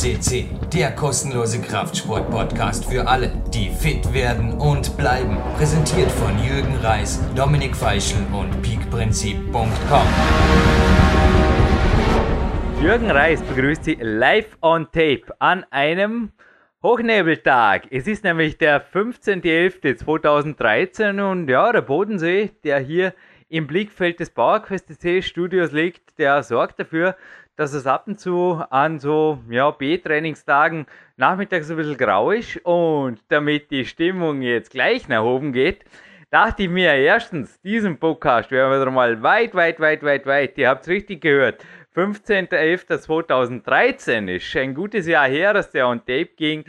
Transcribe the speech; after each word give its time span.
CC, 0.00 0.48
der 0.72 0.92
kostenlose 0.92 1.60
Kraftsport-Podcast 1.60 2.86
für 2.86 3.06
alle, 3.06 3.30
die 3.52 3.68
fit 3.68 4.14
werden 4.14 4.54
und 4.54 4.96
bleiben. 4.96 5.36
Präsentiert 5.58 6.10
von 6.10 6.42
Jürgen 6.42 6.74
Reis, 6.76 7.20
Dominik 7.36 7.76
Feischl 7.76 8.16
und 8.32 8.62
peakprinzip.com. 8.62 10.06
Jürgen 12.82 13.10
Reis 13.10 13.42
begrüßt 13.42 13.84
Sie 13.84 13.98
live 14.00 14.56
on 14.62 14.86
tape 14.86 15.24
an 15.38 15.66
einem 15.70 16.32
Hochnebeltag. 16.82 17.88
Es 17.90 18.06
ist 18.06 18.24
nämlich 18.24 18.56
der 18.56 18.82
15.11.2013 18.82 21.30
und 21.30 21.46
ja, 21.46 21.72
der 21.72 21.82
Bodensee, 21.82 22.52
der 22.64 22.78
hier 22.78 23.12
im 23.50 23.66
Blickfeld 23.66 24.20
des 24.20 24.30
PowerQuest 24.30 24.98
C 24.98 25.20
Studios 25.20 25.72
liegt, 25.72 26.18
der 26.18 26.42
sorgt 26.42 26.80
dafür, 26.80 27.16
dass 27.60 27.74
es 27.74 27.86
ab 27.86 28.04
und 28.06 28.18
zu 28.18 28.64
an 28.70 28.98
so 28.98 29.38
ja, 29.50 29.70
B-Trainingstagen 29.70 30.86
nachmittags 31.18 31.70
ein 31.70 31.76
bisschen 31.76 31.98
grau 31.98 32.30
ist 32.30 32.56
und 32.64 33.20
damit 33.28 33.70
die 33.70 33.84
Stimmung 33.84 34.40
jetzt 34.40 34.70
gleich 34.70 35.08
nach 35.08 35.22
oben 35.22 35.52
geht, 35.52 35.84
dachte 36.30 36.62
ich 36.62 36.70
mir 36.70 36.94
erstens, 36.94 37.60
diesen 37.60 37.98
Podcast 37.98 38.50
werden 38.50 38.72
wir 38.72 38.90
mal 38.90 39.22
weit, 39.22 39.54
weit, 39.54 39.78
weit, 39.78 40.02
weit, 40.02 40.24
weit, 40.24 40.56
ihr 40.56 40.70
habt 40.70 40.84
es 40.84 40.88
richtig 40.88 41.20
gehört, 41.20 41.62
15.11.2013 41.94 44.34
ist 44.34 44.56
ein 44.56 44.74
gutes 44.74 45.06
Jahr 45.06 45.28
her, 45.28 45.52
dass 45.52 45.70
der 45.70 45.86
on 45.86 45.98
Tape 45.98 46.30
ging. 46.36 46.64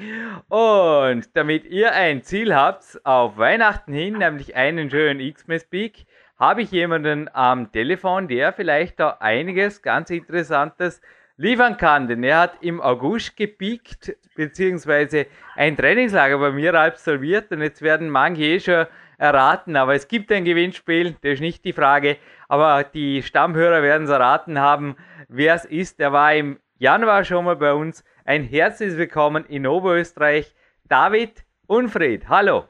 Und 0.50 1.38
damit 1.38 1.64
ihr 1.66 1.94
ein 1.94 2.22
Ziel 2.24 2.54
habt 2.54 3.00
auf 3.06 3.38
Weihnachten 3.38 3.94
hin, 3.94 4.18
nämlich 4.18 4.58
einen 4.58 4.90
schönen 4.90 5.34
Xmas 5.34 5.64
Peak, 5.64 6.06
habe 6.42 6.64
ich 6.64 6.72
jemanden 6.72 7.30
am 7.34 7.72
Telefon, 7.72 8.28
der 8.28 8.52
vielleicht 8.52 9.00
da 9.00 9.18
einiges 9.20 9.84
ganz 9.84 10.10
Interessantes 10.10 11.00
liefern 11.38 11.78
kann. 11.78 12.08
Denn 12.08 12.24
er 12.24 12.40
hat 12.40 12.58
im 12.62 12.82
August 12.82 13.38
gepiekt, 13.38 14.18
beziehungsweise 14.36 15.28
ein 15.56 15.78
Trainingslager 15.78 16.40
bei 16.40 16.50
mir 16.50 16.74
absolviert. 16.74 17.52
Und 17.52 17.62
jetzt 17.62 17.84
werden 17.84 18.10
manche 18.10 18.42
eh 18.42 18.60
schon 18.60 18.88
erraten, 19.20 19.76
aber 19.76 19.94
es 19.94 20.08
gibt 20.08 20.32
ein 20.32 20.44
Gewinnspiel, 20.44 21.16
das 21.22 21.34
ist 21.34 21.42
nicht 21.42 21.64
die 21.64 21.74
Frage. 21.74 22.18
Aber 22.48 22.84
die 22.86 23.22
Stammhörer 23.22 23.84
werden 23.84 24.06
es 24.06 24.10
erraten 24.10 24.60
haben, 24.60 24.96
wer 25.28 25.54
es 25.54 25.66
ist. 25.66 26.00
Er 26.00 26.12
war 26.12 26.34
im 26.34 26.60
Januar 26.80 27.24
schon 27.24 27.46
mal 27.46 27.56
bei 27.56 27.72
uns. 27.72 28.04
Ein 28.26 28.44
herzliches 28.44 28.98
Willkommen 28.98 29.46
in 29.46 29.68
Oberösterreich. 29.68 30.56
David 30.86 31.46
Unfried, 31.68 32.28
hallo. 32.28 32.68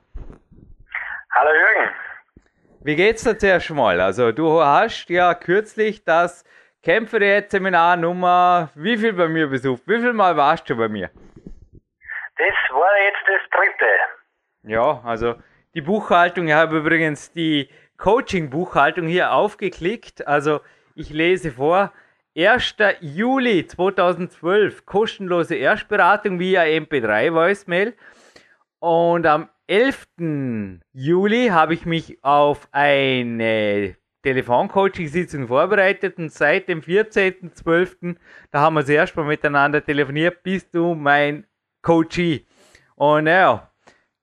Hallo 1.34 1.50
Jürgen. 1.54 2.11
Wie 2.84 2.96
geht's 2.96 3.24
dir 3.24 3.38
zuerst 3.38 3.70
mal? 3.70 4.02
Also 4.02 4.32
du 4.32 4.60
hast 4.60 5.08
ja 5.12 5.36
kürzlich 5.36 6.04
das 6.04 6.44
Kämpferdiät-Seminar 6.82 7.96
Nummer 7.96 8.72
wie 8.74 8.98
viel 8.98 9.14
bei 9.14 9.28
mir 9.28 9.46
besucht? 9.46 9.84
Wie 9.86 10.00
viel 10.00 10.14
Mal 10.14 10.36
warst 10.36 10.68
du 10.68 10.76
bei 10.76 10.90
mir? 10.90 11.12
Das 11.74 12.56
war 12.72 12.98
jetzt 13.06 13.24
das 13.28 13.42
dritte. 13.52 14.74
Ja, 14.74 15.00
also 15.06 15.36
die 15.76 15.82
Buchhaltung, 15.82 16.48
ich 16.48 16.56
habe 16.56 16.80
übrigens 16.80 17.32
die 17.32 17.70
Coaching-Buchhaltung 17.98 19.06
hier 19.06 19.32
aufgeklickt. 19.32 20.26
Also 20.26 20.62
ich 20.96 21.12
lese 21.12 21.52
vor. 21.52 21.94
1. 22.36 22.78
Juli 23.02 23.68
2012 23.68 24.88
kostenlose 24.88 25.56
Erstberatung 25.56 26.40
via 26.40 26.62
MP3 26.64 27.32
Voicemail. 27.32 27.94
Und 28.80 29.28
am 29.28 29.50
11. 29.72 30.82
Juli 30.92 31.48
habe 31.48 31.74
ich 31.74 31.86
mich 31.86 32.22
auf 32.26 32.68
eine 32.74 33.96
Telefoncoaching-Sitzung 34.22 35.48
vorbereitet 35.48 36.18
und 36.18 36.30
seit 36.30 36.68
dem 36.68 36.82
14.12., 36.82 38.18
da 38.52 38.60
haben 38.60 38.74
wir 38.74 38.82
das 38.82 38.90
erste 38.90 39.22
Mal 39.22 39.28
miteinander 39.28 39.82
telefoniert, 39.82 40.44
bist 40.44 40.76
du 40.76 40.94
mein 40.94 41.46
Coachie. 41.82 42.46
Und 42.96 43.28
ja, 43.28 43.72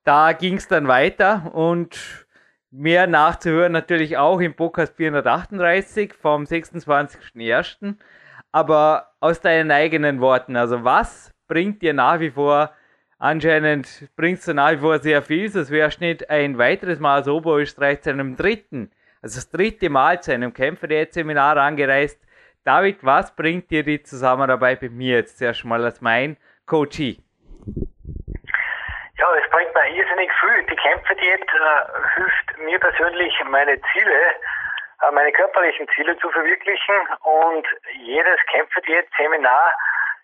da 0.05 0.35
ging 0.35 0.59
es 0.59 0.69
dann 0.69 0.87
weiter 0.87 1.55
und 1.55 2.27
mehr 2.71 3.07
nachzuhören 3.07 3.73
natürlich 3.73 4.19
auch 4.19 4.41
im 4.41 4.53
Podcast 4.53 4.97
438 4.97 6.13
vom 6.13 6.45
26.01. 6.45 7.95
Aber 8.53 9.15
aus 9.21 9.41
deinen 9.41 9.71
eigenen 9.71 10.21
Worten, 10.21 10.57
also 10.57 10.85
was 10.85 11.33
bringt 11.47 11.81
dir 11.81 11.95
nach 11.95 12.21
wie 12.21 12.33
vor 12.33 12.71
Anscheinend 13.21 14.09
bringst 14.17 14.47
du 14.47 14.55
nach 14.55 14.71
wie 14.71 14.77
vor 14.77 14.99
sehr 15.01 15.23
viel, 15.23 15.49
sonst 15.49 15.73
wärst 15.73 16.01
nicht 16.01 16.31
ein 16.31 16.57
weiteres 16.57 17.01
Mal 17.01 17.21
aus 17.21 17.27
Oberösterreich 17.27 18.01
zu 18.03 18.11
einem 18.11 18.37
dritten, 18.37 18.93
also 19.21 19.39
das 19.39 19.51
dritte 19.51 19.91
Mal 19.91 20.23
zu 20.23 20.33
einem 20.33 20.55
Kämpferdiät-Seminar 20.55 21.57
angereist. 21.57 22.21
David, 22.65 22.99
was 23.03 23.35
bringt 23.35 23.73
dir 23.73 23.83
die 23.83 24.05
Zusammenarbeit 24.05 24.83
mit 24.83 24.93
mir 24.93 25.17
jetzt 25.17 25.39
zuerst 25.39 25.65
mal 25.65 25.85
als 25.85 26.01
mein 26.01 26.37
Coachie? 26.67 27.21
Ja, 29.19 29.27
es 29.43 29.51
bringt 29.51 29.75
mir 29.75 29.89
irrsinnig 29.97 30.31
viel. 30.39 30.63
Die 30.71 30.77
Kämpferdiät 30.77 31.43
äh, 31.43 32.15
hilft 32.15 32.59
mir 32.65 32.79
persönlich, 32.79 33.35
meine 33.51 33.81
Ziele, 33.93 34.21
äh, 35.03 35.13
meine 35.13 35.33
körperlichen 35.33 35.89
Ziele 35.97 36.17
zu 36.19 36.31
verwirklichen 36.31 36.95
und 37.23 37.67
jedes 38.05 38.39
Kämpferdiät-Seminar 38.53 39.75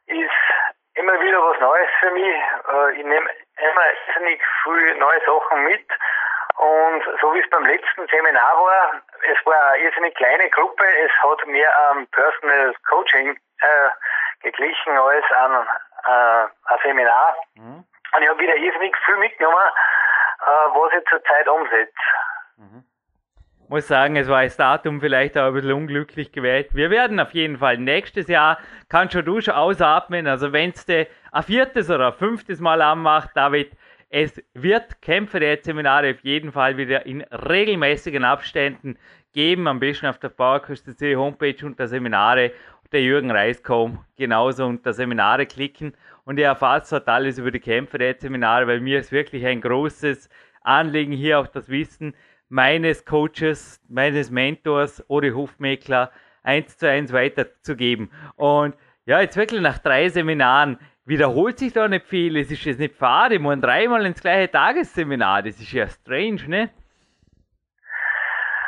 ist 0.06 0.74
immer 0.94 1.21
wieder 1.21 1.43
was 1.43 1.60
Neues 1.60 1.91
für 2.00 2.10
mich. 2.10 2.34
Äh, 2.72 2.93
ich 2.99 3.05
nehme 3.05 3.31
immer 3.59 3.82
irrsinnig 4.09 4.41
viele 4.62 4.97
neue 4.97 5.21
Sachen 5.27 5.65
mit. 5.65 5.87
Und 6.56 7.03
so 7.21 7.34
wie 7.34 7.41
es 7.41 7.50
beim 7.50 7.66
letzten 7.66 8.06
Seminar 8.06 8.55
war, 8.56 9.03
es 9.22 9.47
war 9.47 9.72
eine 9.72 9.82
irrsinnig 9.82 10.15
kleine 10.15 10.49
Gruppe, 10.50 10.84
es 10.84 11.10
hat 11.22 11.47
mehr 11.47 11.91
am 11.91 12.06
Personal 12.09 12.75
Coaching 12.88 13.37
äh, 13.60 13.88
geglichen 14.41 14.97
als 14.97 15.25
an 15.32 15.66
äh, 16.05 16.72
ein 16.72 16.78
Seminar. 16.82 17.37
Mhm. 17.56 17.84
Und 18.15 18.22
ich 18.22 18.28
habe 18.28 18.38
wieder 18.38 18.55
irrsinnig 18.55 18.97
viel 19.05 19.16
mitgenommen, 19.16 19.69
äh, 20.47 20.47
was 20.47 20.93
ich 20.93 21.09
zurzeit 21.09 21.49
umsetze. 21.49 21.93
Mhm 22.56 22.84
muss 23.75 23.89
sagen, 23.89 24.15
es 24.15 24.29
war 24.29 24.45
das 24.45 24.57
Datum 24.57 25.01
vielleicht 25.01 25.37
auch 25.37 25.49
ein 25.49 25.55
bisschen 25.55 25.73
unglücklich 25.73 26.31
gewählt. 26.31 26.69
Wir 26.75 26.91
werden 26.91 27.19
auf 27.19 27.33
jeden 27.35 27.59
Fall 27.59 27.77
nächstes 27.77 28.29
Jahr, 28.29 28.57
kannst 28.89 29.15
schon 29.15 29.25
du 29.25 29.41
schon 29.41 29.55
ausatmen, 29.55 30.29
also 30.29 30.53
wenn 30.53 30.71
es 30.71 30.87
ein 30.89 31.43
viertes 31.43 31.91
oder 31.91 32.12
ein 32.12 32.12
fünftes 32.12 32.61
Mal 32.61 32.81
anmacht, 32.81 33.31
David, 33.35 33.73
es 34.11 34.41
wird 34.53 35.03
Kämpfe 35.03 35.41
der 35.41 35.59
Seminare 35.61 36.12
auf 36.12 36.21
jeden 36.21 36.53
Fall 36.53 36.77
wieder 36.77 37.05
in 37.05 37.23
regelmäßigen 37.23 38.23
Abständen 38.23 38.97
geben, 39.33 39.67
am 39.67 39.81
besten 39.81 40.06
auf 40.06 40.19
der 40.19 40.29
PowerQuest.c 40.29 41.17
Homepage 41.17 41.67
unter 41.67 41.89
Seminare. 41.89 42.53
Der 42.93 43.03
Jürgen 43.03 43.33
Reiskom 43.33 44.05
genauso 44.17 44.67
unter 44.67 44.93
Seminare 44.93 45.47
klicken. 45.47 45.95
Und 46.25 46.39
ihr 46.39 46.47
erfahrt 46.47 46.93
dort 46.93 47.09
alles 47.09 47.39
über 47.39 47.51
die 47.51 47.59
Kämpfe 47.59 47.99
der 47.99 48.15
Seminare, 48.17 48.69
weil 48.69 48.79
mir 48.79 49.01
ist 49.01 49.11
wirklich 49.11 49.45
ein 49.45 49.61
großes 49.61 50.29
Anliegen 50.62 51.12
hier 51.12 51.41
auch 51.41 51.49
das 51.49 51.69
Wissen, 51.69 52.15
meines 52.55 53.05
Coaches, 53.05 53.81
meines 53.89 54.31
Mentors, 54.31 55.05
Ori 55.09 55.31
Hofmeckler, 55.31 56.13
eins 56.45 56.79
zu 56.79 56.89
eins 56.89 57.13
weiterzugeben. 57.13 58.13
Und 58.37 58.77
ja, 59.07 59.21
jetzt 59.21 59.37
wirklich 59.37 59.61
nach 59.61 59.79
drei 59.79 60.09
Seminaren 60.09 60.79
wiederholt 61.05 61.59
sich 61.59 61.73
da 61.73 61.89
nicht 61.89 62.07
viel. 62.07 62.37
Es 62.37 62.53
ist 62.53 62.65
jetzt 62.65 62.79
nicht. 62.79 62.95
Ich 62.95 63.41
meine, 63.41 63.61
dreimal 63.61 64.07
ins 64.07 64.23
gleiche 64.23 64.53
Tagesseminar. 64.53 65.43
Das 65.43 65.59
ist 65.59 65.73
ja 65.73 65.89
strange, 65.89 66.47
ne? 66.47 66.71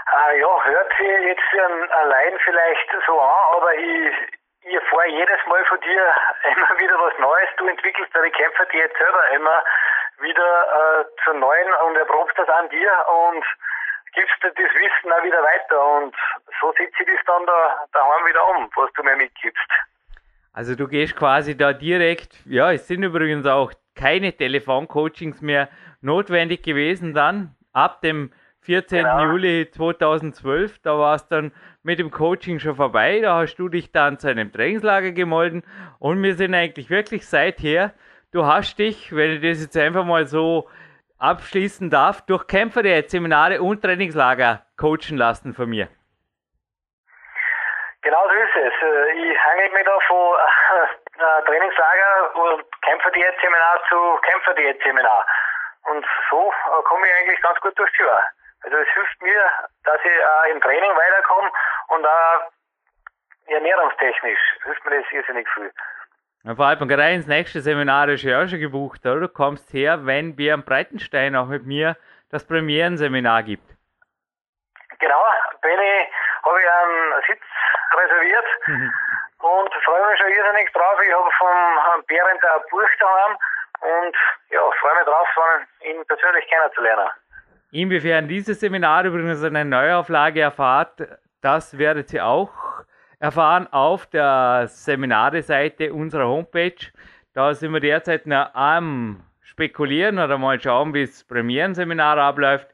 Ah, 0.07 0.33
ja, 0.33 0.65
hört 0.65 0.93
sich 0.99 1.07
jetzt 1.07 1.93
allein 1.93 2.39
vielleicht 2.45 2.91
so 3.07 3.21
an, 3.21 3.57
aber 3.57 3.73
ich, 3.75 4.13
ich 4.63 4.75
erfahre 4.75 5.09
jedes 5.11 5.47
Mal 5.47 5.65
von 5.67 5.81
dir 5.81 6.03
immer 6.57 6.79
wieder 6.81 6.99
was 6.99 7.17
Neues. 7.21 7.49
Du 7.57 7.69
entwickelst 7.69 8.13
deine 8.17 8.33
Kämpfer 8.33 8.67
die 8.73 8.79
jetzt 8.79 8.99
selber 8.99 9.29
immer 9.33 9.63
wieder 10.21 11.01
äh, 11.01 11.05
zu 11.25 11.33
neuen 11.35 11.69
und 11.87 11.97
erprobst 11.97 12.37
das 12.37 12.49
an 12.49 12.69
dir 12.69 12.91
und 13.31 13.45
gibst 14.15 14.37
du 14.43 14.49
das 14.49 14.75
Wissen 14.75 15.13
auch 15.13 15.23
wieder 15.23 15.43
weiter 15.43 15.97
und 15.99 16.15
so 16.61 16.73
setze 16.73 17.03
ich 17.03 17.07
das 17.07 17.25
dann 17.27 17.47
da 17.47 17.85
daheim 17.93 18.27
wieder 18.27 18.49
um, 18.57 18.71
was 18.77 18.93
du 18.95 19.03
mir 19.03 19.17
mitgibst. 19.17 19.71
Also 20.53 20.75
du 20.75 20.89
gehst 20.89 21.15
quasi 21.17 21.57
da 21.57 21.75
direkt, 21.75 22.35
ja, 22.47 22.73
es 22.73 22.89
sind 22.89 23.03
übrigens 23.03 23.47
auch 23.47 23.73
keine 23.95 24.33
Telefoncoachings 24.33 25.43
mehr 25.43 25.69
notwendig 26.01 26.63
gewesen 26.63 27.13
dann, 27.13 27.55
ab 27.75 28.01
dem 28.01 28.33
14. 28.61 29.05
Genau. 29.05 29.25
Juli 29.25 29.71
2012, 29.71 30.79
da 30.81 30.99
war 30.99 31.15
es 31.15 31.29
dann 31.29 31.53
mit 31.83 31.99
dem 31.99 32.11
Coaching 32.11 32.59
schon 32.59 32.75
vorbei, 32.75 33.21
da 33.21 33.37
hast 33.37 33.57
du 33.57 33.69
dich 33.69 33.93
dann 33.93 34.19
zu 34.19 34.29
einem 34.29 34.51
Trainingslager 34.51 35.13
gemolden 35.13 35.63
und 35.99 36.23
wir 36.23 36.35
sind 36.35 36.55
eigentlich 36.55 36.91
wirklich 36.91 37.29
seither, 37.29 37.93
du 38.37 38.45
hast 38.45 38.79
dich, 38.79 39.17
wenn 39.17 39.33
ich 39.33 39.41
das 39.41 39.63
jetzt 39.65 39.77
einfach 39.77 40.05
mal 40.05 40.27
so 40.27 40.69
abschließen 41.19 41.89
darf, 41.89 42.21
durch 42.27 42.47
Kämpfer 42.47 42.83
der 42.83 43.09
Seminare 43.09 43.63
und 43.63 43.83
Trainingslager 43.83 44.67
coachen 44.77 45.17
lassen 45.17 45.55
von 45.55 45.71
mir. 45.71 45.89
Genau 48.03 48.23
so 48.29 48.35
ist 48.35 48.57
es. 48.57 48.75
Äh, 48.83 49.13
ich 49.13 49.39
hänge 49.45 49.71
mich 49.73 49.85
da 49.85 49.99
von 50.07 50.37
äh, 50.37 51.43
Trainingslager 51.47 52.37
und 52.37 52.65
Kämpferdiät-Seminar 52.83 53.81
zu 53.89 54.19
Kämpferdiät-Seminar. 54.23 55.27
Und 55.85 56.07
so 56.31 56.53
äh, 56.53 56.83
komme 56.85 57.07
ich 57.07 57.15
eigentlich 57.17 57.41
ganz 57.41 57.59
gut 57.61 57.77
durchs 57.79 57.99
Jahr. 57.99 58.23
Also 58.63 58.77
es 58.77 58.89
hilft 58.95 59.23
mir, 59.23 59.43
dass 59.85 59.99
ich 60.05 60.13
äh, 60.13 60.53
im 60.53 60.61
Training 60.61 60.95
weiterkomme 60.95 61.51
und 61.89 62.07
auch 62.07 62.51
ernährungstechnisch 63.47 64.41
hilft 64.65 64.85
mir 64.85 65.01
das 65.01 65.13
irrsinnig 65.13 65.49
viel. 65.55 65.73
Vor 66.55 66.67
allem 66.67 66.87
gerade 66.87 67.15
ins 67.15 67.27
nächste 67.27 67.61
Seminar 67.61 68.09
ist 68.09 68.23
ja 68.23 68.43
auch 68.43 68.49
schon 68.49 68.61
gebucht, 68.61 69.05
oder? 69.05 69.21
Du 69.21 69.29
kommst 69.29 69.73
her, 69.73 70.07
wenn 70.07 70.37
Björn 70.37 70.63
Breitenstein 70.63 71.35
auch 71.35 71.47
mit 71.47 71.67
mir 71.67 71.97
das 72.31 72.47
Premierenseminar 72.47 73.43
gibt. 73.43 73.69
Genau, 75.01 75.23
bin 75.63 75.73
ich, 75.73 76.09
habe 76.45 76.61
ich 76.61 76.71
einen 76.71 77.23
Sitz 77.27 77.43
reserviert 77.93 78.47
mhm. 78.67 78.93
und 79.41 79.75
freue 79.85 80.11
mich 80.11 80.19
schon 80.21 80.31
irrsinnig 80.31 80.73
drauf. 80.73 80.99
Ich 81.05 81.13
habe 81.13 81.31
vom 81.39 82.05
Bären 82.07 82.39
ein 82.39 82.63
Buch 82.71 82.89
daheim 83.01 83.37
und 83.81 84.17
ja, 84.51 84.61
freue 84.81 84.95
mich 84.95 85.05
drauf, 85.05 85.29
ihn 85.83 86.05
persönlich 86.07 86.47
kennenzulernen. 86.49 87.11
Inwiefern 87.73 88.29
dieses 88.29 88.61
Seminar 88.61 89.05
übrigens 89.05 89.43
eine 89.43 89.65
Neuauflage 89.65 90.41
erfahrt, 90.41 91.03
das 91.43 91.77
werdet 91.77 92.13
ihr 92.13 92.25
auch 92.25 92.76
erfahren 93.19 93.67
auf 93.73 94.07
der 94.07 94.67
Seminare-Seite 94.69 95.93
unserer 95.93 96.29
Homepage. 96.29 96.93
Da 97.33 97.55
sind 97.55 97.73
wir 97.73 97.81
derzeit 97.81 98.27
noch 98.27 98.55
am 98.55 99.23
Spekulieren 99.43 100.19
oder 100.19 100.39
mal 100.39 100.61
schauen, 100.61 100.95
wie 100.95 101.07
das 101.07 101.25
Premierenseminar 101.25 102.19
abläuft. 102.19 102.69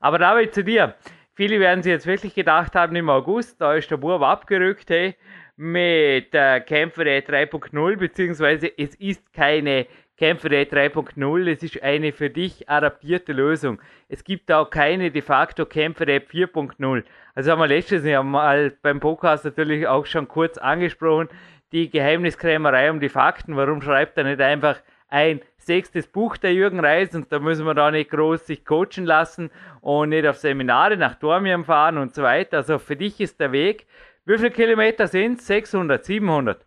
Aber 0.00 0.18
David, 0.18 0.54
zu 0.54 0.64
dir. 0.64 0.94
Viele 1.36 1.58
werden 1.58 1.82
sich 1.82 1.90
jetzt 1.90 2.06
wirklich 2.06 2.34
gedacht 2.34 2.76
haben, 2.76 2.94
im 2.94 3.10
August, 3.10 3.60
da 3.60 3.74
ist 3.74 3.90
der 3.90 3.96
Bub 3.96 4.22
abgerückt, 4.22 4.88
hey, 4.88 5.16
mit 5.56 6.32
der 6.32 6.60
Kämpfer 6.60 7.02
3.0, 7.02 7.96
beziehungsweise 7.96 8.70
es 8.76 8.94
ist 8.96 9.32
keine 9.32 9.86
Kämpfer 10.16 10.48
3.0, 10.48 11.50
es 11.50 11.62
ist 11.64 11.82
eine 11.82 12.12
für 12.12 12.30
dich 12.30 12.68
adaptierte 12.68 13.32
Lösung. 13.32 13.80
Es 14.08 14.22
gibt 14.22 14.52
auch 14.52 14.70
keine 14.70 15.10
de 15.10 15.22
facto 15.22 15.66
Kämpfer 15.66 16.04
4.0. 16.04 17.02
Also 17.34 17.50
haben 17.50 17.58
wir 17.58 17.66
letztes 17.66 18.04
Jahr 18.04 18.22
mal 18.22 18.72
beim 18.80 19.00
Podcast 19.00 19.44
natürlich 19.44 19.88
auch 19.88 20.06
schon 20.06 20.28
kurz 20.28 20.56
angesprochen, 20.56 21.28
die 21.72 21.90
Geheimniskrämerei 21.90 22.92
um 22.92 23.00
die 23.00 23.08
Fakten. 23.08 23.56
Warum 23.56 23.82
schreibt 23.82 24.16
er 24.16 24.22
nicht 24.22 24.40
einfach 24.40 24.78
ein 25.08 25.40
sechstes 25.58 26.06
Buch 26.06 26.36
der 26.36 26.54
Jürgen 26.54 26.78
Reis 26.78 27.14
und 27.16 27.32
da 27.32 27.40
müssen 27.40 27.66
wir 27.66 27.74
da 27.74 27.90
nicht 27.90 28.10
groß 28.10 28.46
sich 28.46 28.64
coachen 28.64 29.06
lassen 29.06 29.50
und 29.80 30.10
nicht 30.10 30.26
auf 30.26 30.38
Seminare 30.38 30.96
nach 30.96 31.16
Dormium 31.16 31.64
fahren 31.64 31.98
und 31.98 32.14
so 32.14 32.22
weiter. 32.22 32.58
Also 32.58 32.78
für 32.78 32.94
dich 32.94 33.20
ist 33.20 33.40
der 33.40 33.50
Weg. 33.50 33.86
Wie 34.26 34.36
viele 34.38 34.52
Kilometer 34.52 35.08
sind 35.08 35.40
es? 35.40 35.46
600, 35.48 36.04
700? 36.04 36.64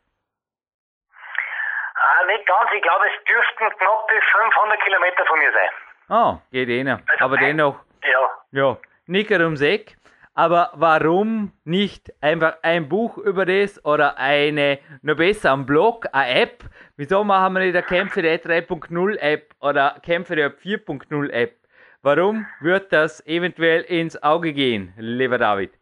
Ah, 2.38 2.40
nicht 2.40 2.48
ganz. 2.48 2.70
Ich 2.76 2.82
glaube, 2.82 3.06
es 3.08 3.24
dürften 3.26 3.78
knapp 3.78 4.08
bis 4.08 4.24
500 4.32 4.82
Kilometer 4.84 5.26
von 5.26 5.40
mir 5.40 5.52
sein. 5.52 5.70
Oh, 6.10 6.40
geht 6.52 6.70
eh 6.70 6.84
noch. 6.84 7.00
Also 7.08 7.26
Aber 7.26 7.38
dennoch. 7.38 7.80
Ja. 8.04 8.30
Ja. 8.52 8.78
Nicker 9.08 9.40
ums 9.40 9.62
Eck. 9.62 9.96
Aber 10.34 10.72
warum 10.76 11.52
nicht 11.66 12.12
einfach 12.22 12.58
ein 12.62 12.88
Buch 12.88 13.18
über 13.18 13.46
das 13.46 13.84
oder 13.84 14.18
eine, 14.18 14.78
noch 15.02 15.16
besser, 15.16 15.52
ein 15.54 15.66
Blog, 15.66 16.06
eine 16.14 16.42
App? 16.42 16.64
Wieso 16.96 17.24
machen 17.24 17.54
wir 17.54 17.62
nicht 17.62 17.76
eine 17.76 17.84
Kämpfe 17.84 18.22
3.0 18.22 19.18
App 19.18 19.56
oder 19.62 20.00
Kämpfe 20.06 20.36
4.0 20.36 21.32
App? 21.32 21.56
Warum 22.04 22.46
wird 22.60 22.94
das 22.94 23.26
eventuell 23.26 23.82
ins 23.82 24.22
Auge 24.22 24.54
gehen, 24.54 24.94
lieber 24.98 25.40
David? 25.40 25.74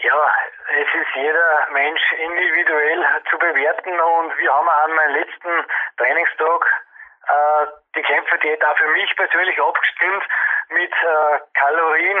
Ja, 0.00 0.32
es 0.68 0.88
ist 1.00 1.14
jeder 1.14 1.68
Mensch 1.72 2.02
individuell 2.12 3.04
zu 3.30 3.38
bewerten 3.38 3.90
und 3.90 4.36
wir 4.38 4.52
haben 4.52 4.68
an 4.68 4.92
meinem 4.92 5.14
letzten 5.16 5.50
Trainingstag 5.96 6.60
äh, 7.28 7.66
die 7.96 8.02
Kämpferdiät 8.02 8.64
auch 8.64 8.76
für 8.76 8.88
mich 8.88 9.14
persönlich 9.16 9.60
abgestimmt 9.60 10.24
mit 10.70 10.92
äh, 10.92 11.40
Kalorien 11.54 12.18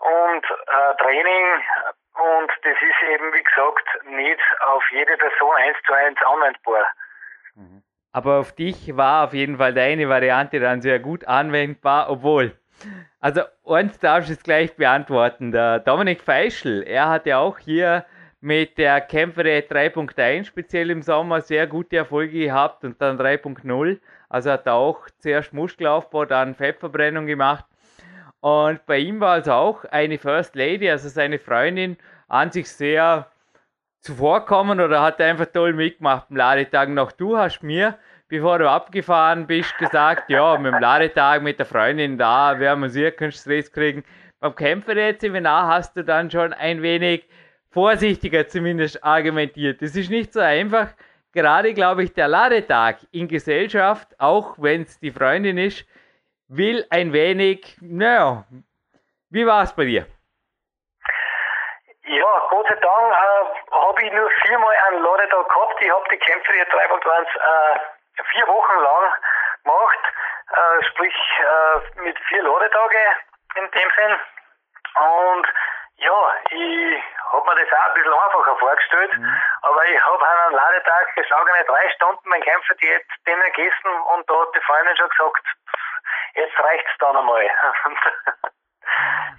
und 0.00 0.44
äh, 0.44 0.96
Training 1.02 1.64
und 2.16 2.50
das 2.62 2.76
ist 2.80 3.08
eben, 3.10 3.32
wie 3.32 3.42
gesagt, 3.42 3.86
nicht 4.06 4.40
auf 4.60 4.84
jede 4.90 5.16
Person 5.16 5.54
eins 5.56 5.76
zu 5.86 5.92
eins 5.92 6.18
anwendbar. 6.22 6.86
Mhm. 7.54 7.82
Aber 8.12 8.40
auf 8.40 8.54
dich 8.54 8.96
war 8.96 9.26
auf 9.26 9.34
jeden 9.34 9.58
Fall 9.58 9.74
deine 9.74 10.08
Variante 10.08 10.58
dann 10.60 10.80
sehr 10.80 10.98
gut 10.98 11.26
anwendbar, 11.26 12.08
obwohl. 12.10 12.58
Also, 13.20 13.42
eins 13.64 13.98
darfst 13.98 14.28
du 14.28 14.34
es 14.34 14.42
gleich 14.42 14.74
beantworten. 14.76 15.52
Der 15.52 15.80
Dominik 15.80 16.22
Feischl, 16.22 16.82
er 16.82 17.08
hat 17.08 17.26
ja 17.26 17.38
auch 17.38 17.58
hier 17.58 18.04
mit 18.40 18.78
der 18.78 19.00
Kämpfere 19.00 19.60
3.1 19.60 20.44
speziell 20.44 20.90
im 20.90 21.02
Sommer 21.02 21.40
sehr 21.40 21.66
gute 21.66 21.96
Erfolge 21.96 22.38
gehabt 22.38 22.84
und 22.84 23.00
dann 23.00 23.18
3.0. 23.18 23.98
Also 24.28 24.50
hat 24.50 24.66
er 24.66 24.74
auch 24.74 25.08
zuerst 25.18 25.52
Muskelaufbau, 25.52 26.26
dann 26.26 26.54
Fettverbrennung 26.54 27.26
gemacht 27.26 27.64
und 28.46 28.86
bei 28.86 28.98
ihm 28.98 29.18
war 29.18 29.38
es 29.38 29.48
auch 29.48 29.84
eine 29.86 30.18
First 30.18 30.54
Lady, 30.54 30.88
also 30.88 31.08
seine 31.08 31.40
Freundin, 31.40 31.96
an 32.28 32.52
sich 32.52 32.70
sehr 32.70 33.26
zuvorkommen 34.00 34.80
oder 34.80 35.02
hat 35.02 35.20
einfach 35.20 35.46
toll 35.46 35.72
mitgemacht 35.72 36.28
am 36.30 36.36
Ladetag. 36.36 36.90
Noch 36.90 37.10
du 37.10 37.36
hast 37.36 37.64
mir, 37.64 37.98
bevor 38.28 38.58
du 38.58 38.68
abgefahren 38.68 39.46
bist, 39.46 39.76
gesagt, 39.78 40.30
ja, 40.30 40.56
mit 40.58 40.72
dem 40.72 40.80
Ladetag 40.80 41.42
mit 41.42 41.58
der 41.58 41.66
Freundin 41.66 42.18
da 42.18 42.58
werden 42.58 42.80
wir 42.80 42.90
sicher 42.90 43.12
keinen 43.12 43.32
Stress 43.32 43.70
kriegen. 43.72 44.04
Beim 44.40 44.54
Kämpferät-Seminar 44.54 45.68
hast 45.68 45.96
du 45.96 46.04
dann 46.04 46.30
schon 46.30 46.52
ein 46.52 46.82
wenig 46.82 47.28
vorsichtiger 47.70 48.48
zumindest 48.48 49.02
argumentiert. 49.04 49.82
Das 49.82 49.96
ist 49.96 50.10
nicht 50.10 50.32
so 50.32 50.40
einfach. 50.40 50.88
Gerade, 51.32 51.74
glaube 51.74 52.02
ich, 52.02 52.14
der 52.14 52.28
Ladetag 52.28 52.96
in 53.12 53.28
Gesellschaft, 53.28 54.08
auch 54.18 54.54
wenn 54.58 54.82
es 54.82 54.98
die 55.00 55.10
Freundin 55.10 55.58
ist, 55.58 55.86
will 56.48 56.86
ein 56.90 57.12
wenig, 57.12 57.76
naja, 57.80 58.44
wie 59.30 59.46
war 59.46 59.62
es 59.62 59.72
bei 59.74 59.84
dir? 59.84 60.06
Ja, 62.06 62.46
Gott 62.50 62.66
sei 62.68 62.76
Dank 62.76 63.12
äh, 63.12 63.70
habe 63.70 64.02
ich 64.02 64.12
nur 64.12 64.30
viermal 64.46 64.74
einen 64.88 65.02
Ladetag 65.02 65.48
gehabt. 65.48 65.82
Ich 65.82 65.90
habe 65.90 66.04
die 66.10 66.18
Kämpfe 66.18 66.52
hier 66.52 66.66
3.1 66.68 67.22
äh, 67.34 67.95
vier 68.24 68.46
Wochen 68.46 68.80
lang 68.80 69.12
gemacht, 69.64 69.98
äh, 70.52 70.84
sprich 70.84 71.14
äh, 71.40 72.00
mit 72.02 72.18
vier 72.28 72.42
Ladetagen 72.42 73.16
in 73.56 73.70
dem 73.70 73.90
Sinn. 73.96 74.18
Und 74.94 75.46
ja, 75.96 76.34
ich 76.50 77.02
habe 77.32 77.46
mir 77.46 77.64
das 77.64 77.78
auch 77.78 77.86
ein 77.88 77.94
bisschen 77.94 78.12
einfacher 78.12 78.56
vorgestellt, 78.58 79.16
mhm. 79.16 79.42
aber 79.62 79.86
ich 79.86 80.00
habe 80.04 80.28
an 80.28 80.38
einem 80.38 80.54
Ladetag 80.56 81.14
geschlagene 81.14 81.64
drei 81.66 81.90
Stunden 81.90 82.28
mein 82.28 82.42
Kämpferdiät 82.42 83.04
gegessen 83.24 83.90
und 84.14 84.28
da 84.28 84.40
hat 84.40 84.54
die 84.54 84.60
Freundin 84.60 84.96
schon 84.96 85.08
gesagt, 85.08 85.46
jetzt 86.34 86.58
reicht's 86.58 86.98
dann 86.98 87.16
einmal. 87.16 87.50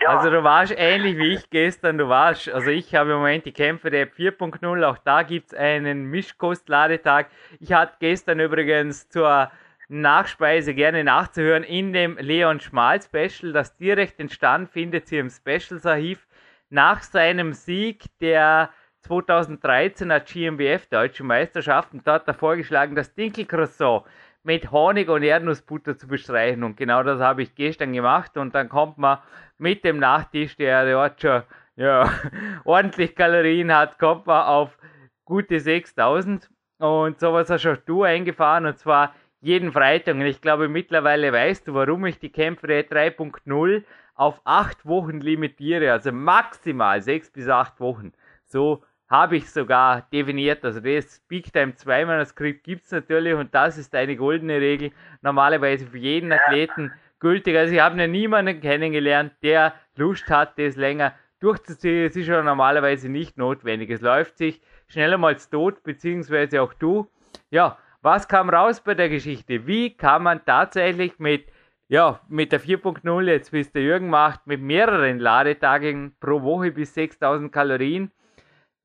ja. 0.07 0.17
Also 0.17 0.29
du 0.29 0.43
warst 0.43 0.73
ähnlich 0.75 1.17
wie 1.17 1.33
ich 1.33 1.49
gestern, 1.49 1.97
du 1.97 2.09
warst, 2.09 2.49
also 2.49 2.69
ich 2.69 2.95
habe 2.95 3.11
im 3.11 3.17
Moment 3.17 3.45
die 3.45 3.51
Kämpfe 3.51 3.89
der 3.89 4.09
4.0, 4.11 4.83
auch 4.83 4.97
da 4.99 5.23
gibt 5.23 5.47
es 5.47 5.53
einen 5.53 6.05
Mischkostladetag. 6.05 7.27
Ich 7.59 7.73
hatte 7.73 7.93
gestern 7.99 8.39
übrigens 8.39 9.09
zur 9.09 9.51
Nachspeise 9.89 10.73
gerne 10.73 11.03
nachzuhören 11.03 11.63
in 11.63 11.93
dem 11.93 12.17
Leon 12.17 12.59
Schmal 12.59 13.01
Special, 13.01 13.53
das 13.53 13.77
direkt 13.77 14.19
entstand, 14.19 14.69
findet 14.69 15.11
ihr 15.11 15.21
im 15.21 15.29
Specials 15.29 15.85
Archiv 15.85 16.27
nach 16.69 17.01
seinem 17.01 17.53
Sieg 17.53 18.05
der 18.19 18.69
2013er 19.07 20.19
GmbF 20.19 20.87
Deutschen 20.87 21.27
Meisterschaften. 21.27 22.01
Da 22.03 22.15
hat 22.15 22.27
er 22.27 22.33
vorgeschlagen, 22.33 22.95
das 22.95 23.13
Dinkelcroissant 23.13 24.03
mit 24.47 24.71
Honig 24.71 25.09
und 25.09 25.23
Erdnussbutter 25.23 25.97
zu 25.97 26.07
bestreichen. 26.07 26.63
Und 26.63 26.77
genau 26.77 27.03
das 27.03 27.19
habe 27.19 27.43
ich 27.43 27.53
gestern 27.53 27.91
gemacht. 27.91 28.37
Und 28.37 28.55
dann 28.55 28.69
kommt 28.69 28.97
man 28.97 29.17
mit 29.57 29.83
dem 29.83 29.99
Nachtisch, 29.99 30.55
der 30.55 30.89
dort 30.89 31.21
schon 31.21 31.43
ja, 31.75 32.09
ordentlich 32.63 33.13
Kalorien 33.13 33.75
hat, 33.75 33.99
kommt 33.99 34.25
man 34.25 34.45
auf 34.45 34.77
gute 35.25 35.59
6000. 35.59 36.49
Und 36.77 37.19
sowas 37.19 37.49
hast 37.49 37.67
auch 37.67 37.75
du 37.75 38.03
eingefahren. 38.03 38.65
Und 38.65 38.77
zwar 38.77 39.13
jeden 39.41 39.73
Freitag. 39.73 40.15
Und 40.15 40.21
ich 40.21 40.39
glaube, 40.39 40.69
mittlerweile 40.69 41.33
weißt 41.33 41.67
du, 41.67 41.73
warum 41.73 42.05
ich 42.05 42.17
die 42.17 42.31
Kämpfe 42.31 42.67
3.0 42.67 43.83
auf 44.15 44.39
8 44.45 44.85
Wochen 44.85 45.19
limitiere. 45.19 45.91
Also 45.91 46.13
maximal 46.13 47.01
6 47.01 47.31
bis 47.31 47.49
8 47.49 47.81
Wochen. 47.81 48.13
So 48.45 48.81
habe 49.09 49.37
ich 49.37 49.49
sogar 49.49 50.07
definiert. 50.11 50.63
Also 50.65 50.79
das 50.79 51.21
Big 51.27 51.51
Time 51.53 51.75
2 51.75 52.05
Manuskript 52.05 52.63
gibt 52.63 52.85
es 52.85 52.91
natürlich 52.91 53.33
und 53.33 53.53
das 53.53 53.77
ist 53.77 53.95
eine 53.95 54.15
goldene 54.15 54.59
Regel, 54.59 54.91
normalerweise 55.21 55.85
für 55.85 55.97
jeden 55.97 56.31
Athleten 56.31 56.91
gültig. 57.19 57.55
Also 57.57 57.73
ich 57.73 57.79
habe 57.79 57.97
noch 57.97 58.07
niemanden 58.07 58.59
kennengelernt, 58.59 59.33
der 59.43 59.73
Lust 59.95 60.29
hat, 60.29 60.59
das 60.59 60.75
länger 60.75 61.13
durchzuziehen. 61.39 62.05
Es 62.05 62.15
ist 62.15 62.27
ja 62.27 62.41
normalerweise 62.41 63.09
nicht 63.09 63.37
notwendig. 63.37 63.89
Es 63.89 64.01
läuft 64.01 64.37
sich 64.37 64.61
schneller 64.87 65.17
mal 65.17 65.35
tot, 65.35 65.83
beziehungsweise 65.83 66.61
auch 66.61 66.73
du. 66.73 67.07
Ja, 67.49 67.77
was 68.01 68.27
kam 68.27 68.49
raus 68.49 68.81
bei 68.81 68.93
der 68.93 69.09
Geschichte? 69.09 69.67
Wie 69.67 69.95
kann 69.95 70.23
man 70.23 70.43
tatsächlich 70.45 71.19
mit 71.19 71.45
ja, 71.89 72.19
mit 72.27 72.51
der 72.51 72.59
4.0 72.59 73.23
jetzt, 73.29 73.53
wie 73.53 73.61
es 73.61 73.71
der 73.71 73.81
Jürgen 73.81 74.09
macht, 74.09 74.45
mit 74.45 74.61
mehreren 74.61 75.19
Ladetagen 75.19 76.13
pro 76.19 76.41
Woche 76.41 76.71
bis 76.71 76.93
6000 76.93 77.49
Kalorien 77.49 78.11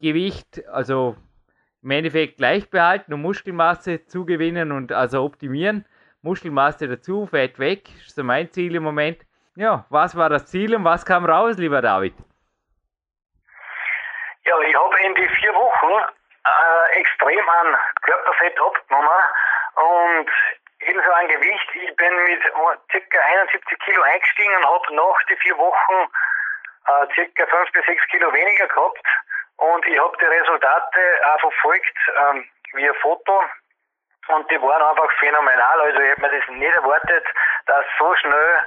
Gewicht, 0.02 0.62
also 0.68 1.16
im 1.82 1.90
Endeffekt 1.90 2.36
gleich 2.36 2.68
behalten 2.70 3.14
und 3.14 3.22
Muskelmasse 3.22 4.04
zugewinnen 4.06 4.72
und 4.72 4.92
also 4.92 5.22
optimieren. 5.22 5.86
Muskelmasse 6.22 6.86
dazu, 6.88 7.26
Fett 7.26 7.58
weg, 7.58 7.88
ist 8.06 8.14
so 8.14 8.22
mein 8.22 8.50
Ziel 8.50 8.74
im 8.76 8.82
Moment. 8.82 9.18
Ja, 9.56 9.84
was 9.90 10.16
war 10.16 10.28
das 10.28 10.46
Ziel 10.46 10.74
und 10.74 10.84
was 10.84 11.04
kam 11.04 11.24
raus, 11.24 11.56
lieber 11.58 11.82
David? 11.82 12.14
Ja, 14.44 14.58
ich 14.60 14.74
habe 14.74 15.00
in 15.04 15.14
die 15.14 15.28
vier 15.28 15.54
Wochen 15.54 16.12
äh, 16.44 17.00
extrem 17.00 17.48
an 17.48 17.76
Körperfett 18.02 18.58
abgenommen 18.60 19.22
und 19.76 20.30
ebenso 20.80 21.10
an 21.10 21.28
Gewicht. 21.28 21.68
Ich 21.74 21.96
bin 21.96 22.14
mit 22.24 22.42
ca. 22.42 23.18
71 23.20 23.78
Kilo 23.80 24.02
eingestiegen 24.02 24.54
und 24.56 24.64
habe 24.66 24.94
nach 24.94 25.18
die 25.28 25.36
vier 25.36 25.56
Wochen 25.58 26.10
äh, 26.86 27.26
ca. 27.34 27.46
5 27.46 27.72
bis 27.72 27.86
6 27.86 28.06
Kilo 28.08 28.32
weniger 28.32 28.66
gehabt. 28.68 29.06
Und 29.56 29.86
ich 29.86 29.98
habe 29.98 30.16
die 30.20 30.24
Resultate 30.24 31.00
auch 31.26 31.40
verfolgt 31.40 31.98
ähm, 32.30 32.44
via 32.74 32.92
Foto. 33.00 33.40
Und 34.28 34.50
die 34.50 34.60
waren 34.60 34.82
einfach 34.82 35.10
phänomenal. 35.18 35.80
Also 35.80 36.00
ich 36.00 36.10
habe 36.12 36.22
mir 36.22 36.40
das 36.40 36.48
nicht 36.48 36.76
erwartet, 36.76 37.24
dass 37.66 37.84
so 37.98 38.14
schnell, 38.16 38.58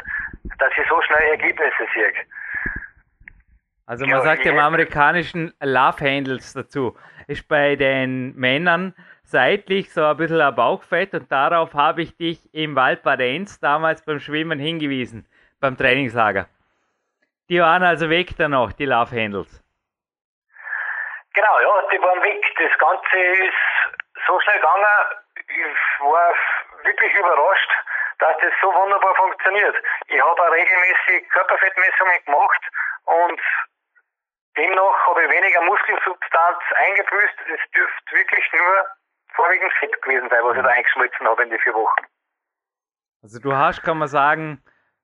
dass 0.59 0.71
ich 0.77 0.87
so 0.89 1.01
schnell 1.01 1.29
Ergebnisse 1.29 1.87
sehe. 1.93 2.13
Also 3.87 4.05
man 4.05 4.17
ja, 4.17 4.21
sagt 4.21 4.45
im 4.45 4.57
amerikanischen 4.57 5.53
Love 5.61 5.99
Handles 6.01 6.53
dazu. 6.53 6.97
Ist 7.27 7.47
bei 7.47 7.75
den 7.75 8.35
Männern 8.35 8.95
seitlich 9.23 9.91
so 9.93 10.03
ein 10.03 10.17
bisschen 10.17 10.41
ein 10.41 10.55
Bauchfett 10.55 11.13
und 11.13 11.31
darauf 11.31 11.73
habe 11.73 12.01
ich 12.01 12.15
dich 12.17 12.53
im 12.53 12.75
Wald 12.75 13.03
Badenz 13.03 13.59
damals 13.59 14.03
beim 14.03 14.19
Schwimmen 14.19 14.59
hingewiesen, 14.59 15.27
beim 15.59 15.77
Trainingslager. 15.77 16.47
Die 17.49 17.59
waren 17.59 17.83
also 17.83 18.09
weg 18.09 18.35
dann 18.37 18.51
noch, 18.51 18.71
die 18.73 18.85
Love 18.85 19.15
Handles. 19.15 19.63
Genau, 21.35 21.59
ja, 21.59 21.87
die 21.91 22.01
waren 22.01 22.23
weg. 22.23 22.41
Das 22.57 22.77
Ganze 22.79 23.17
ist 23.17 23.53
so 24.25 24.39
schnell 24.39 24.55
gegangen. 24.55 24.85
Ich 25.47 25.99
war 25.99 26.33
wirklich 26.83 27.13
überrascht, 27.13 27.71
dass 28.19 28.37
das 28.37 28.53
so 28.61 28.73
wunderbar 28.73 29.15
funktioniert. 29.15 29.75
Ich 30.07 30.21
habe 30.21 30.51
regelmäßig 30.51 31.29
Körperfettmessungen 31.29 32.25
gemacht 32.25 32.61
und 33.03 33.41
demnach 34.57 35.07
habe 35.07 35.23
ich 35.25 35.29
weniger 35.29 35.61
Muskelsubstanz 35.61 36.59
eingebüßt. 36.75 37.39
Es 37.53 37.71
dürfte 37.71 38.15
wirklich 38.15 38.51
nur 38.53 38.85
vorwiegend 39.35 39.73
Fett 39.73 40.01
gewesen 40.01 40.29
sein, 40.29 40.43
was 40.43 40.55
ich 40.55 40.63
da 40.63 40.69
eingeschmolzen 40.69 41.27
habe 41.27 41.43
in 41.43 41.49
die 41.49 41.59
vier 41.59 41.73
Wochen. 41.73 42.05
Also 43.21 43.39
du 43.41 43.53
hast, 43.53 43.83
kann 43.83 43.97
man 43.97 44.07
sagen, 44.07 44.63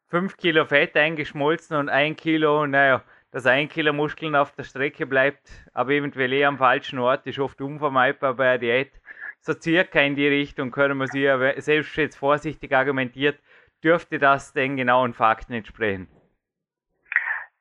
5 0.10 0.38
Kilo 0.38 0.66
Fett 0.66 0.96
eingeschmolzen 0.96 1.76
und 1.78 1.90
ein 1.90 2.16
Kilo, 2.16 2.66
naja, 2.68 3.02
dass 3.32 3.46
ein 3.46 3.70
Kilo 3.70 3.94
Muskeln 3.94 4.36
auf 4.36 4.52
der 4.52 4.64
Strecke 4.64 5.06
bleibt, 5.06 5.50
aber 5.74 5.92
eventuell 5.92 6.34
eh 6.34 6.46
am 6.46 6.58
falschen 6.58 7.00
Ort, 7.00 7.26
ist 7.26 7.40
oft 7.40 7.62
unvermeidbar 7.62 8.34
bei 8.34 8.50
einer 8.50 8.58
Diät. 8.58 8.92
So 9.40 9.54
circa 9.54 10.00
in 10.02 10.16
die 10.16 10.28
Richtung 10.28 10.72
können 10.72 10.98
wir 10.98 11.08
sie, 11.08 11.28
aber 11.28 11.60
selbst 11.62 11.96
jetzt 11.96 12.18
vorsichtig 12.18 12.76
argumentiert, 12.76 13.40
dürfte 13.84 14.20
das 14.20 14.54
den 14.54 14.76
genauen 14.76 15.14
Fakten 15.14 15.54
entsprechen. 15.54 16.08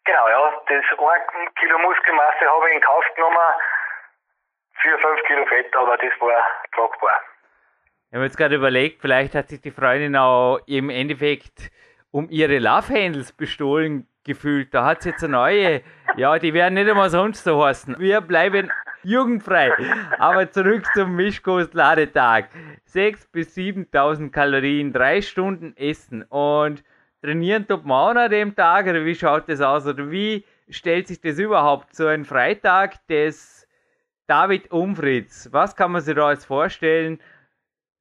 Genau, 0.04 0.28
ja, 0.28 0.52
das 0.68 0.84
1 0.98 1.54
Kilo 1.54 1.78
Muskelmasse 1.78 2.46
habe 2.46 2.68
ich 2.68 2.74
in 2.74 2.82
Kauf 2.82 3.04
genommen 3.14 3.36
für 4.82 4.98
5 4.98 5.22
Kilo 5.26 5.46
Fett, 5.46 5.74
aber 5.76 5.96
das 5.96 6.20
war 6.20 6.42
tragbar. 6.74 7.20
Ich 8.10 8.14
habe 8.14 8.24
jetzt 8.24 8.36
gerade 8.36 8.56
überlegt, 8.56 9.00
vielleicht 9.00 9.36
hat 9.36 9.48
sich 9.48 9.60
die 9.60 9.70
Freundin 9.70 10.16
auch 10.16 10.58
im 10.66 10.90
Endeffekt 10.90 11.70
um 12.10 12.28
ihre 12.28 12.58
Love 12.58 12.92
Handles 12.92 13.32
bestohlen 13.32 14.08
gefühlt. 14.24 14.72
Da 14.74 14.84
hat 14.84 15.00
es 15.00 15.06
jetzt 15.06 15.24
eine 15.24 15.32
neue. 15.32 15.82
Ja, 16.16 16.38
die 16.38 16.54
werden 16.54 16.74
nicht 16.74 16.88
immer 16.88 17.10
sonst 17.10 17.44
so 17.44 17.64
heißen. 17.64 17.96
Wir 17.98 18.20
bleiben 18.20 18.70
jugendfrei. 19.02 19.72
Aber 20.18 20.50
zurück 20.50 20.84
zum 20.94 21.16
Mischkost-Ladetag. 21.16 22.48
6.000 22.92 23.26
bis 23.32 23.56
7.000 23.56 24.30
Kalorien, 24.30 24.92
drei 24.92 25.22
Stunden 25.22 25.76
essen 25.76 26.22
und 26.24 26.82
trainieren 27.22 27.66
tut 27.66 27.84
man 27.84 28.16
auch 28.16 28.20
an 28.20 28.30
dem 28.30 28.54
Tag 28.54 28.86
oder 28.86 29.04
wie 29.04 29.14
schaut 29.14 29.48
das 29.48 29.60
aus 29.60 29.86
oder 29.86 30.10
wie 30.10 30.44
stellt 30.68 31.08
sich 31.08 31.20
das 31.20 31.38
überhaupt 31.38 31.94
so 31.94 32.06
ein 32.06 32.24
Freitag 32.24 33.06
des 33.08 33.68
David 34.26 34.70
Umfritz? 34.70 35.48
Was 35.52 35.76
kann 35.76 35.92
man 35.92 36.00
sich 36.00 36.14
da 36.14 36.30
jetzt 36.30 36.44
vorstellen? 36.46 37.20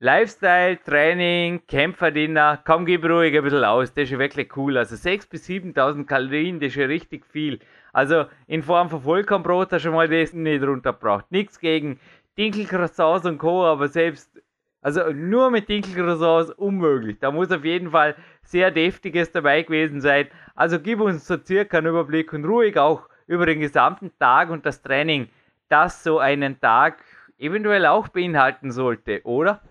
Lifestyle, 0.01 0.77
Training, 0.82 1.62
Kämpferdiener, 1.68 2.62
komm, 2.65 2.86
gib 2.86 3.03
ruhig 3.03 3.36
ein 3.36 3.44
bisschen 3.44 3.65
aus, 3.65 3.94
das 3.94 4.10
ist 4.10 4.18
wirklich 4.18 4.56
cool. 4.56 4.77
Also 4.77 4.96
6.000 4.96 5.29
bis 5.29 5.46
7.000 5.46 6.06
Kalorien, 6.06 6.62
das 6.62 6.70
ist 6.70 6.77
ja 6.77 6.86
richtig 6.86 7.25
viel. 7.25 7.60
Also 7.91 8.24
in 8.48 8.63
Form 8.63 8.89
von 8.89 9.01
Vollkornbrot 9.01 9.74
hast 9.74 9.84
du 9.84 9.91
mal 9.91 10.08
das 10.08 10.32
nicht 10.32 10.63
runtergebracht. 10.63 11.29
Nichts 11.32 11.60
gegen 11.60 12.00
Dinkelcroissants 12.38 13.25
und 13.25 13.39
Co., 13.39 13.65
aber 13.65 13.89
selbst, 13.89 14.41
also 14.82 15.12
nur 15.12 15.51
mit 15.51 15.68
Dinkelcroissants 15.68 16.51
unmöglich. 16.51 17.18
Da 17.20 17.29
muss 17.29 17.51
auf 17.51 17.65
jeden 17.65 17.91
Fall 17.91 18.15
sehr 18.41 18.72
deftiges 18.72 19.34
dabei 19.34 19.63
gewesen 19.63 20.00
sein. 20.00 20.29
Also 20.56 20.79
gib 20.79 21.01
uns 21.01 21.27
so 21.27 21.36
circa 21.44 21.79
einen 21.79 21.88
Überblick 21.88 22.32
und 22.32 22.46
ruhig 22.46 22.77
auch 22.77 23.10
über 23.27 23.46
den 23.46 23.60
gesamten 23.60 24.12
Tag 24.18 24.50
und 24.50 24.65
das 24.65 24.82
Training, 24.82 25.27
das 25.68 26.06
so 26.06 26.20
einen 26.20 26.62
Tag 26.62 27.03
eventuell 27.38 27.86
auch 27.86 28.08
beinhalten 28.08 28.72
sollte, 28.72 29.20
oder? 29.25 29.62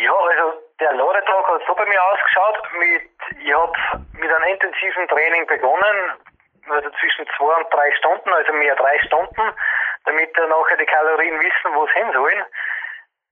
Ja, 0.00 0.14
also 0.16 0.62
der 0.80 0.94
Ladetag 0.94 1.46
hat 1.46 1.62
so 1.66 1.74
bei 1.74 1.84
mir 1.84 2.02
ausgeschaut. 2.02 2.56
Mit, 2.78 3.10
ich 3.44 3.52
habe 3.52 3.72
mit 4.14 4.32
einem 4.32 4.48
intensiven 4.48 5.06
Training 5.08 5.46
begonnen, 5.46 6.16
also 6.70 6.88
zwischen 7.00 7.26
zwei 7.36 7.54
und 7.60 7.68
drei 7.70 7.92
Stunden, 7.98 8.32
also 8.32 8.52
mehr 8.54 8.74
drei 8.76 8.98
Stunden, 9.00 9.52
damit 10.06 10.30
dann 10.38 10.48
nachher 10.48 10.78
die 10.78 10.86
Kalorien 10.86 11.38
wissen, 11.40 11.74
wo 11.74 11.84
es 11.84 11.92
hin 11.92 12.10
sollen. 12.14 12.44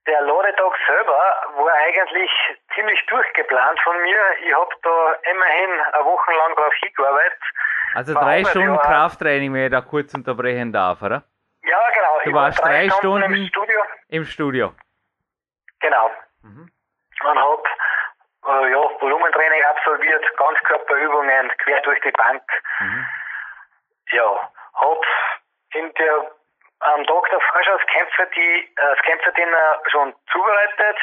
Der 0.07 0.21
Ladetag 0.21 0.77
selber 0.87 1.21
war 1.57 1.73
eigentlich 1.73 2.31
ziemlich 2.75 3.01
durchgeplant 3.07 3.81
von 3.81 4.03
mir. 4.03 4.21
Ich 4.45 4.55
habe 4.55 4.75
da 4.83 5.13
immerhin 5.31 5.71
eine 5.93 6.05
Woche 6.05 6.33
lang 6.33 6.55
drauf 6.55 6.75
hingearbeitet. 6.81 7.43
Also 7.95 8.13
drei 8.13 8.45
Stunden 8.45 8.75
ja, 8.75 8.81
Krafttraining, 8.83 9.55
wenn 9.55 9.65
ich 9.65 9.73
da 9.73 9.81
kurz 9.81 10.13
unterbrechen 10.13 10.71
darf, 10.71 11.01
oder? 11.01 11.25
Ja, 11.63 11.81
genau. 11.95 12.21
Du 12.25 12.33
warst 12.35 12.59
war 12.61 12.69
drei, 12.69 12.89
drei 12.89 12.91
Stunden, 12.91 13.23
Stunden, 13.23 13.41
im 13.41 13.47
Studio. 13.47 13.81
Im 14.09 14.25
Studio. 14.25 14.73
Genau. 15.81 16.11
Mhm. 16.49 16.73
Und 17.25 17.39
habe 17.39 17.63
äh, 18.47 18.71
ja, 18.71 19.01
Volumentraining 19.01 19.65
absolviert, 19.65 20.25
Ganzkörperübungen 20.37 21.53
quer 21.59 21.81
durch 21.83 22.01
die 22.01 22.13
Bank. 22.13 22.43
Mhm. 22.81 23.09
Ja, 24.13 24.51
habe 24.75 25.07
in 25.75 25.93
der 25.95 26.31
am 26.81 27.05
Tag 27.07 27.33
als 27.33 27.87
Kämpfer 27.87 28.27
die 28.27 28.75
als 28.77 29.01
Kämpferdiener 29.03 29.81
schon 29.89 30.15
zubereitet, 30.31 30.97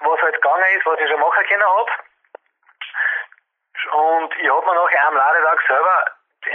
was 0.00 0.20
halt 0.20 0.34
gegangen 0.34 0.76
ist, 0.76 0.86
was 0.86 0.98
ich 0.98 1.08
schon 1.08 1.20
machen 1.20 1.46
können 1.46 1.64
habe. 1.64 1.90
Und 3.92 4.36
ich 4.36 4.50
habe 4.50 4.66
mir 4.66 4.74
nachher 4.74 5.06
am 5.06 5.14
Ladetag 5.14 5.62
selber, 5.68 6.04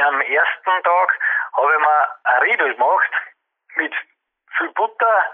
am 0.06 0.22
ersten 0.22 0.84
Tag, 0.84 1.20
habe 1.54 1.74
ich 1.74 1.80
mir 1.80 2.08
ein 2.24 2.42
Riebel 2.42 2.74
gemacht 2.74 3.12
mit 3.76 3.94
viel 4.58 4.70
Butter 4.72 5.32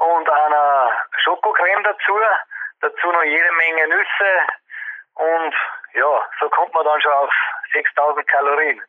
und 0.00 0.28
einer 0.28 0.90
Schokocreme 1.18 1.84
dazu. 1.84 2.18
Dazu 2.80 3.12
noch 3.12 3.24
jede 3.24 3.52
Menge 3.52 3.88
Nüsse 3.88 4.32
und 5.14 5.54
ja, 5.94 6.22
so 6.40 6.48
kommt 6.48 6.72
man 6.72 6.84
dann 6.84 7.00
schon 7.00 7.12
auf 7.12 7.30
6000 7.72 8.26
Kalorien. 8.26 8.80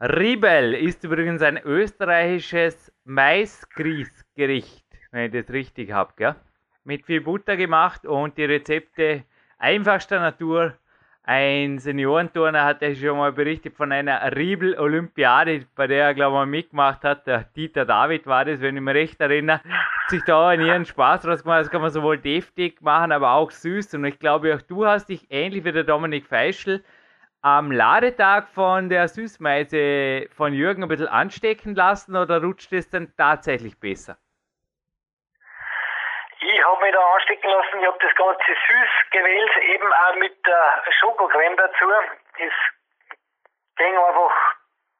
Ribel 0.00 0.74
ist 0.74 1.04
übrigens 1.04 1.40
ein 1.42 1.56
österreichisches 1.64 2.92
Maisgrießgericht, 3.04 4.84
wenn 5.12 5.26
ich 5.26 5.32
das 5.32 5.54
richtig 5.54 5.92
habe, 5.92 6.12
gell? 6.16 6.34
Mit 6.84 7.06
viel 7.06 7.22
Butter 7.22 7.56
gemacht 7.56 8.04
und 8.04 8.36
die 8.36 8.44
Rezepte 8.44 9.24
einfachster 9.58 10.20
Natur 10.20 10.76
ein 11.26 11.78
Seniorenturner 11.78 12.64
hat 12.64 12.82
ja 12.82 12.94
schon 12.94 13.16
mal 13.16 13.32
berichtet 13.32 13.74
von 13.74 13.90
einer 13.92 14.20
Riebel-Olympiade, 14.36 15.64
bei 15.74 15.86
der 15.86 16.04
er, 16.08 16.14
glaube 16.14 16.44
ich, 16.44 16.50
mitgemacht 16.50 17.02
hat. 17.02 17.26
Der 17.26 17.44
Dieter 17.56 17.86
David 17.86 18.26
war 18.26 18.44
das, 18.44 18.60
wenn 18.60 18.76
ich 18.76 18.82
mich 18.82 18.94
recht 18.94 19.20
erinnere. 19.22 19.62
Sich 20.08 20.22
da 20.24 20.52
in 20.52 20.60
ihren 20.60 20.84
Spaß 20.84 21.22
draus 21.22 21.42
gemacht. 21.42 21.60
Das 21.60 21.70
kann 21.70 21.80
man 21.80 21.90
sowohl 21.90 22.18
deftig 22.18 22.82
machen, 22.82 23.10
aber 23.10 23.32
auch 23.32 23.50
süß. 23.50 23.94
Und 23.94 24.04
ich 24.04 24.18
glaube, 24.18 24.54
auch 24.54 24.60
du 24.60 24.84
hast 24.84 25.08
dich 25.08 25.26
ähnlich 25.30 25.64
wie 25.64 25.72
der 25.72 25.84
Dominik 25.84 26.26
Feischl 26.26 26.84
am 27.40 27.72
Ladetag 27.72 28.48
von 28.48 28.90
der 28.90 29.08
Süßmeise 29.08 30.26
von 30.30 30.52
Jürgen 30.52 30.82
ein 30.82 30.88
bisschen 30.90 31.08
anstecken 31.08 31.74
lassen 31.74 32.16
oder 32.16 32.42
rutscht 32.42 32.72
es 32.74 32.90
dann 32.90 33.12
tatsächlich 33.16 33.78
besser? 33.78 34.18
Ich 36.54 36.64
habe 36.64 36.80
mich 36.84 36.92
da 36.92 37.00
anstecken 37.14 37.50
lassen, 37.50 37.80
ich 37.80 37.86
habe 37.86 37.98
das 38.00 38.14
Ganze 38.14 38.44
süß 38.46 39.10
gewählt, 39.10 39.56
eben 39.56 39.92
auch 39.92 40.14
mit 40.14 40.46
der 40.46 40.82
Schokocreme 41.00 41.56
dazu. 41.56 41.90
Es 42.38 42.52
ging 43.76 43.98
einfach, 43.98 44.32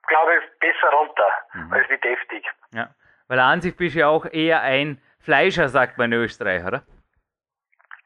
glaube 0.09 0.35
ich, 0.35 0.59
besser 0.59 0.89
runter 0.91 1.29
mhm. 1.53 1.73
als 1.73 1.89
wie 1.91 1.99
deftig. 1.99 2.51
Ja, 2.73 2.89
weil 3.29 3.39
an 3.39 3.61
sich 3.61 3.77
bist 3.77 3.95
du 3.95 4.01
ja 4.01 4.09
auch 4.09 4.27
eher 4.27 4.63
ein 4.63 5.01
Fleischer, 5.25 5.69
sagt 5.69 5.97
man 5.97 6.11
in 6.11 6.25
Österreich, 6.25 6.65
oder? 6.65 6.83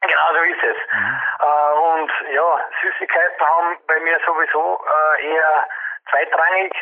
Genau, 0.02 0.28
so 0.34 0.42
ist 0.42 0.62
es. 0.62 0.76
Mhm. 0.92 1.20
Äh, 1.40 1.72
und 1.72 2.12
ja, 2.34 2.66
Süßigkeiten 2.82 3.46
haben 3.46 3.78
bei 3.86 3.98
mir 4.00 4.20
sowieso 4.26 4.78
äh, 5.16 5.26
eher 5.26 5.68
zweitrangig. 6.10 6.74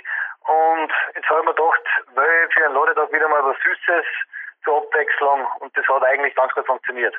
Und 0.49 0.93
jetzt 1.15 1.29
habe 1.31 1.41
ich 1.41 1.47
mir 1.47 1.55
gedacht, 1.55 1.83
weil 2.15 2.49
für 2.51 2.65
einen 2.65 2.75
Ladetag 2.75 3.13
wieder 3.13 3.29
mal 3.29 3.45
was 3.45 3.57
Süßes 3.63 4.07
zur 4.67 4.77
Abwechslung 4.77 5.47
und 5.61 5.75
das 5.75 5.87
hat 5.89 6.03
eigentlich 6.05 6.35
ganz 6.35 6.53
gut 6.53 6.67
funktioniert. 6.67 7.15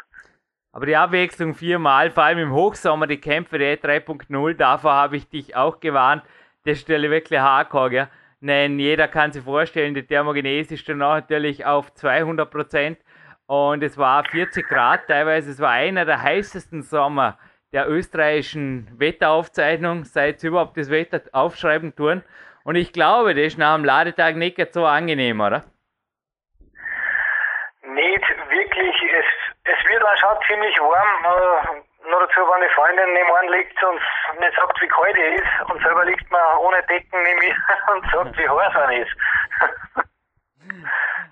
Aber 0.73 0.85
die 0.85 0.95
Abwechslung 0.95 1.55
viermal, 1.55 2.11
vor 2.11 2.23
allem 2.23 2.37
im 2.37 2.53
Hochsommer, 2.53 3.07
die 3.07 3.19
Kämpfe 3.19 3.57
der 3.57 3.81
3.0, 3.81 4.53
davor 4.53 4.93
habe 4.93 5.15
ich 5.15 5.27
dich 5.27 5.55
auch 5.55 5.79
gewarnt. 5.79 6.23
Das 6.65 6.79
stelle 6.79 7.09
wirklich 7.09 7.39
hardcore, 7.39 7.89
gell? 7.89 8.07
Denn 8.41 8.77
jeder 8.77 9.07
kann 9.07 9.31
sich 9.31 9.43
vorstellen, 9.43 9.95
die 9.95 10.05
Thermogenese 10.05 10.75
ist 10.75 10.87
dann 10.87 10.99
natürlich 10.99 11.65
auf 11.65 11.91
200 11.95 12.51
Prozent 12.51 12.99
und 13.47 13.81
es 13.81 13.97
war 13.97 14.23
40 14.25 14.67
Grad 14.67 15.07
teilweise. 15.07 15.49
Es 15.49 15.59
war 15.59 15.71
einer 15.71 16.05
der 16.05 16.21
heißesten 16.21 16.83
Sommer 16.83 17.39
der 17.71 17.89
österreichischen 17.89 18.87
Wetteraufzeichnung, 18.99 20.03
seit 20.03 20.39
sie 20.39 20.47
überhaupt 20.47 20.77
das 20.77 20.91
Wetter 20.91 21.21
aufschreiben 21.31 21.95
tun. 21.95 22.23
Und 22.63 22.75
ich 22.75 22.93
glaube, 22.93 23.33
das 23.33 23.45
ist 23.47 23.57
nach 23.57 23.75
dem 23.75 23.85
Ladetag 23.85 24.35
nicht 24.35 24.73
so 24.73 24.85
angenehm, 24.85 25.41
oder? 25.41 25.63
Nicht 27.87 28.49
wirklich. 28.49 28.95
Es, 29.13 29.25
es 29.63 29.89
wird 29.89 30.03
auch 30.03 30.17
schon 30.17 30.37
ziemlich 30.47 30.77
warm. 30.79 31.23
Äh, 31.23 32.09
nur 32.09 32.19
dazu, 32.19 32.41
wenn 32.41 32.61
die 32.67 32.73
Freundin 32.75 33.13
nebenan 33.13 33.47
liegt 33.49 33.81
und 33.83 34.01
nicht 34.39 34.55
sagt, 34.55 34.81
wie 34.81 34.87
kalt 34.87 35.17
es 35.17 35.41
ist, 35.41 35.71
und 35.71 35.81
selber 35.81 36.05
liegt 36.05 36.29
man 36.31 36.57
ohne 36.57 36.83
Decken 36.83 37.23
neben 37.23 37.39
mir 37.39 37.55
und 37.93 38.11
sagt, 38.11 38.37
wie 38.37 38.49
heiß 38.49 38.73
man 38.73 38.91
ist. 38.91 39.15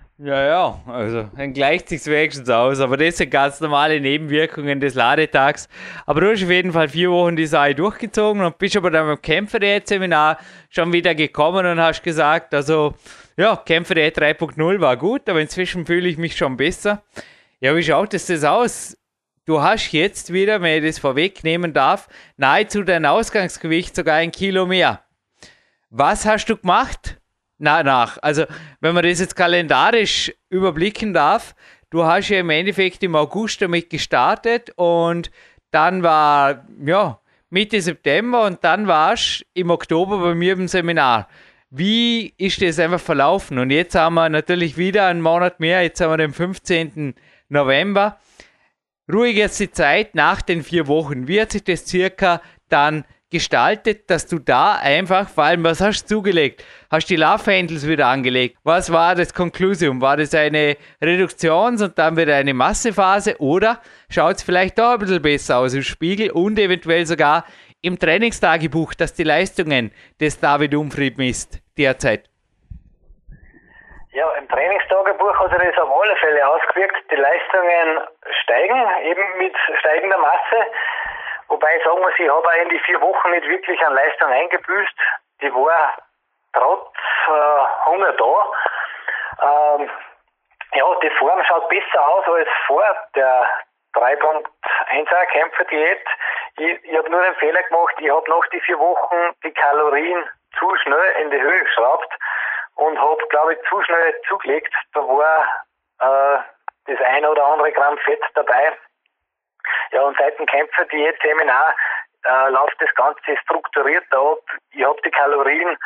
Ja, 0.18 0.46
ja, 0.46 0.80
also 0.86 1.28
dann 1.36 1.52
gleicht 1.52 1.90
sich 1.90 2.06
wenigstens 2.06 2.48
aus, 2.48 2.80
aber 2.80 2.96
das 2.96 3.18
sind 3.18 3.30
ganz 3.30 3.60
normale 3.60 4.00
Nebenwirkungen 4.00 4.80
des 4.80 4.94
Ladetags. 4.94 5.68
Aber 6.06 6.22
du 6.22 6.32
hast 6.32 6.42
auf 6.42 6.48
jeden 6.48 6.72
Fall 6.72 6.88
vier 6.88 7.10
Wochen 7.10 7.36
die 7.36 7.44
Sache 7.44 7.74
durchgezogen 7.74 8.42
und 8.42 8.56
bist 8.56 8.78
aber 8.78 8.90
dann 8.90 9.06
beim 9.06 9.20
Kämpfer-Seminar 9.20 10.38
schon 10.70 10.90
wieder 10.94 11.14
gekommen 11.14 11.66
und 11.66 11.78
hast 11.78 12.02
gesagt, 12.02 12.54
also 12.54 12.94
ja, 13.36 13.56
Kämpfer 13.56 13.94
3.0 13.94 14.80
war 14.80 14.96
gut, 14.96 15.28
aber 15.28 15.42
inzwischen 15.42 15.84
fühle 15.84 16.08
ich 16.08 16.16
mich 16.16 16.34
schon 16.34 16.56
besser. 16.56 17.02
Ja, 17.60 17.76
wie 17.76 17.82
schaut 17.82 18.14
es 18.14 18.24
das 18.24 18.42
aus? 18.42 18.96
Du 19.44 19.60
hast 19.60 19.92
jetzt 19.92 20.32
wieder, 20.32 20.62
wenn 20.62 20.82
ich 20.82 20.88
das 20.88 20.98
vorwegnehmen 20.98 21.74
darf, 21.74 22.08
nahezu 22.38 22.82
dein 22.82 23.04
Ausgangsgewicht 23.04 23.94
sogar 23.94 24.16
ein 24.16 24.32
Kilo 24.32 24.64
mehr. 24.64 25.02
Was 25.90 26.24
hast 26.24 26.46
du 26.46 26.56
gemacht? 26.56 27.18
Na, 27.58 27.82
nach. 27.82 28.18
Also, 28.22 28.44
wenn 28.80 28.94
man 28.94 29.04
das 29.04 29.20
jetzt 29.20 29.34
kalendarisch 29.34 30.32
überblicken 30.50 31.14
darf, 31.14 31.54
du 31.90 32.04
hast 32.04 32.28
ja 32.28 32.40
im 32.40 32.50
Endeffekt 32.50 33.02
im 33.02 33.14
August 33.14 33.62
damit 33.62 33.88
gestartet 33.88 34.70
und 34.76 35.30
dann 35.70 36.02
war, 36.02 36.66
ja, 36.84 37.18
Mitte 37.48 37.80
September 37.80 38.44
und 38.44 38.62
dann 38.64 38.86
warst 38.86 39.40
du 39.40 39.60
im 39.60 39.70
Oktober 39.70 40.18
bei 40.18 40.34
mir 40.34 40.52
im 40.52 40.68
Seminar. 40.68 41.28
Wie 41.70 42.34
ist 42.36 42.60
das 42.60 42.78
einfach 42.78 43.00
verlaufen? 43.00 43.58
Und 43.58 43.70
jetzt 43.70 43.94
haben 43.94 44.14
wir 44.14 44.28
natürlich 44.28 44.76
wieder 44.76 45.06
einen 45.06 45.20
Monat 45.20 45.60
mehr, 45.60 45.82
jetzt 45.82 46.00
haben 46.00 46.10
wir 46.10 46.18
den 46.18 46.32
15. 46.32 47.14
November. 47.48 48.18
Ruhig 49.12 49.36
jetzt 49.36 49.60
die 49.60 49.70
Zeit 49.70 50.14
nach 50.14 50.42
den 50.42 50.62
vier 50.62 50.88
Wochen. 50.88 51.28
Wie 51.28 51.40
hat 51.40 51.52
sich 51.52 51.64
das 51.64 51.86
circa 51.86 52.40
dann 52.68 53.04
gestaltet, 53.30 54.08
dass 54.08 54.26
du 54.26 54.38
da 54.38 54.76
einfach, 54.80 55.28
vor 55.28 55.44
allem, 55.44 55.64
was 55.64 55.80
hast 55.80 56.04
du 56.04 56.16
zugelegt? 56.16 56.64
Hast 56.90 57.10
die 57.10 57.16
Love 57.16 57.50
Handles 57.52 57.86
wieder 57.88 58.06
angelegt? 58.06 58.56
Was 58.62 58.92
war 58.92 59.14
das 59.14 59.34
Konklusium? 59.34 60.00
War 60.00 60.16
das 60.16 60.34
eine 60.34 60.76
Reduktions- 61.02 61.82
und 61.82 61.98
dann 61.98 62.16
wieder 62.16 62.36
eine 62.36 62.54
Massephase 62.54 63.36
oder 63.38 63.80
schaut 64.08 64.36
es 64.36 64.42
vielleicht 64.42 64.78
da 64.78 64.94
ein 64.94 64.98
bisschen 65.00 65.22
besser 65.22 65.58
aus 65.58 65.74
im 65.74 65.82
Spiegel 65.82 66.30
und 66.30 66.58
eventuell 66.58 67.04
sogar 67.06 67.44
im 67.82 67.98
Trainingstagebuch, 67.98 68.94
das 68.94 69.14
die 69.14 69.24
Leistungen 69.24 69.92
des 70.20 70.40
David 70.40 70.74
Umfried 70.74 71.18
misst 71.18 71.60
derzeit? 71.76 72.28
Ja, 74.12 74.30
im 74.38 74.48
Trainingstagebuch 74.48 75.38
hat 75.38 75.50
sich 75.50 75.68
das 75.68 75.84
auf 75.84 75.90
alle 75.90 76.16
Fälle 76.16 76.48
ausgewirkt. 76.48 76.96
Die 77.10 77.16
Leistungen 77.16 78.00
steigen, 78.42 78.80
eben 79.04 79.38
mit 79.38 79.54
steigender 79.78 80.16
Masse. 80.16 80.56
Wobei 81.48 81.80
sagen 81.84 82.00
wir, 82.00 82.08
ich 82.18 82.30
habe 82.30 82.68
die 82.70 82.78
vier 82.80 83.00
Wochen 83.00 83.30
nicht 83.30 83.48
wirklich 83.48 83.80
an 83.86 83.94
Leistung 83.94 84.28
eingebüßt. 84.28 84.94
Die 85.42 85.54
war 85.54 85.94
trotz 86.52 86.94
äh, 87.28 87.86
Hunger 87.86 88.12
da. 88.12 88.52
Ähm, 89.42 89.90
ja, 90.74 90.84
die 91.02 91.10
Form 91.10 91.42
schaut 91.44 91.68
besser 91.68 92.08
aus 92.08 92.26
als 92.26 92.48
vor 92.66 92.84
der 93.14 93.48
3.1er 93.94 95.26
Kämpferdiät. 95.26 96.04
Ich, 96.58 96.84
ich 96.84 96.96
habe 96.96 97.10
nur 97.10 97.22
einen 97.22 97.36
Fehler 97.36 97.62
gemacht. 97.62 97.94
Ich 97.98 98.10
habe 98.10 98.30
nach 98.30 98.46
die 98.52 98.60
vier 98.60 98.78
Wochen 98.78 99.34
die 99.44 99.52
Kalorien 99.52 100.24
zu 100.58 100.76
schnell 100.76 101.22
in 101.22 101.30
die 101.30 101.40
Höhe 101.40 101.64
geschraubt 101.64 102.12
und 102.76 102.98
habe, 102.98 103.26
glaube 103.28 103.54
ich, 103.54 103.68
zu 103.68 103.82
schnell 103.82 104.14
zugelegt. 104.28 104.74
Da 104.94 105.00
war 105.00 105.48
äh, 106.00 106.42
das 106.86 107.00
eine 107.06 107.30
oder 107.30 107.44
andere 107.44 107.72
Gramm 107.72 107.98
Fett 107.98 108.22
dabei. 108.34 108.76
Ja, 109.92 110.02
und 110.02 110.16
seit 110.18 110.38
dem 110.38 110.46
Kämpfer-Diät-Seminar 110.46 111.74
äh, 112.24 112.50
läuft 112.50 112.76
das 112.80 112.94
Ganze 112.94 113.36
strukturiert 113.42 114.12
ab. 114.12 114.40
Ich 114.70 114.84
habe 114.84 115.00
die 115.04 115.10
Kalorien 115.10 115.76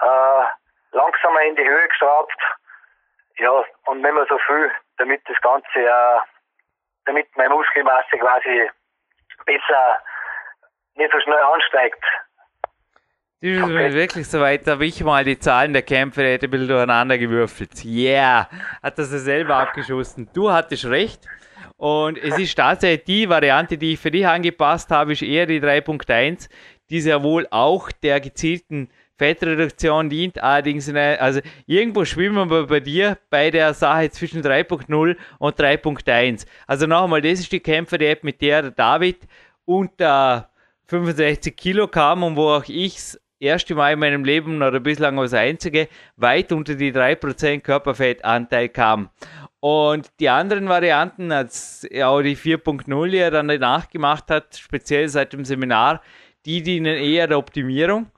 äh, 0.00 0.44
langsamer 0.92 1.42
in 1.42 1.56
die 1.56 1.66
Höhe 1.66 1.88
geschraubt. 1.88 2.36
Ja, 3.38 3.64
und 3.86 4.00
nicht 4.00 4.14
mehr 4.14 4.26
so 4.28 4.38
viel, 4.46 4.70
damit 4.98 5.20
das 5.28 5.40
Ganze, 5.42 5.78
äh, 5.78 6.20
damit 7.04 7.28
meine 7.36 7.54
Muskelmasse 7.54 8.18
quasi 8.18 8.70
besser, 9.44 9.98
nicht 10.94 11.12
so 11.12 11.20
schnell 11.20 11.38
ansteigt. 11.38 12.04
Das 13.42 13.50
ist 13.50 13.62
okay. 13.62 13.92
wirklich 13.92 14.28
soweit, 14.28 14.66
da 14.66 14.72
habe 14.72 14.86
ich 14.86 15.04
mal 15.04 15.22
die 15.22 15.38
Zahlen 15.38 15.74
der 15.74 15.82
Kämpfe 15.82 16.22
ein 16.22 16.38
bisschen 16.38 16.68
durcheinander 16.68 17.18
gewürfelt. 17.18 17.84
Yeah, 17.84 18.48
hat 18.82 18.98
das 18.98 19.10
selber 19.10 19.56
abgeschossen. 19.56 20.30
Du 20.32 20.50
hattest 20.50 20.86
recht. 20.86 21.20
Und 21.76 22.16
es 22.18 22.38
ist 22.38 22.56
tatsächlich 22.56 23.04
die 23.04 23.28
Variante, 23.28 23.76
die 23.76 23.92
ich 23.92 23.98
für 24.00 24.10
dich 24.10 24.26
angepasst 24.26 24.90
habe, 24.90 25.12
ist 25.12 25.22
eher 25.22 25.46
die 25.46 25.60
3.1, 25.60 26.48
die 26.88 27.00
sehr 27.00 27.22
wohl 27.22 27.46
auch 27.50 27.92
der 27.92 28.20
gezielten 28.20 28.88
Fettreduktion 29.18 30.08
dient. 30.08 30.42
Allerdings, 30.42 30.88
eine, 30.88 31.20
also 31.20 31.40
irgendwo 31.66 32.04
schwimmen 32.04 32.50
wir 32.50 32.66
bei 32.66 32.80
dir 32.80 33.18
bei 33.30 33.50
der 33.50 33.74
Sache 33.74 34.10
zwischen 34.10 34.42
3.0 34.42 35.16
und 35.38 35.60
3.1. 35.60 36.46
Also 36.66 36.86
nochmal, 36.86 37.20
das 37.20 37.40
ist 37.40 37.52
die 37.52 37.60
Kämpfer-App, 37.60 38.24
mit 38.24 38.40
der 38.40 38.70
David 38.70 39.18
unter 39.64 40.50
65 40.86 41.56
Kilo 41.56 41.88
kam 41.88 42.22
und 42.22 42.36
wo 42.36 42.50
auch 42.50 42.64
ich 42.68 43.18
erste 43.46 43.74
Mal 43.74 43.94
in 43.94 43.98
meinem 43.98 44.24
Leben 44.24 44.62
oder 44.62 44.80
bislang 44.80 45.18
als 45.18 45.32
einzige 45.34 45.88
weit 46.16 46.52
unter 46.52 46.74
die 46.74 46.92
3% 46.92 47.60
Körperfettanteil 47.60 48.68
kam. 48.68 49.10
Und 49.60 50.10
die 50.20 50.28
anderen 50.28 50.68
Varianten, 50.68 51.32
als 51.32 51.86
Audi 51.92 52.34
4.0 52.34 53.06
ja 53.08 53.30
dann 53.30 53.48
danach 53.48 53.88
gemacht 53.88 54.24
hat, 54.30 54.56
speziell 54.56 55.08
seit 55.08 55.32
dem 55.32 55.44
Seminar, 55.44 56.02
die 56.44 56.62
dienen 56.62 56.96
eher 56.96 57.26
der 57.26 57.38
Optimierung. 57.38 58.10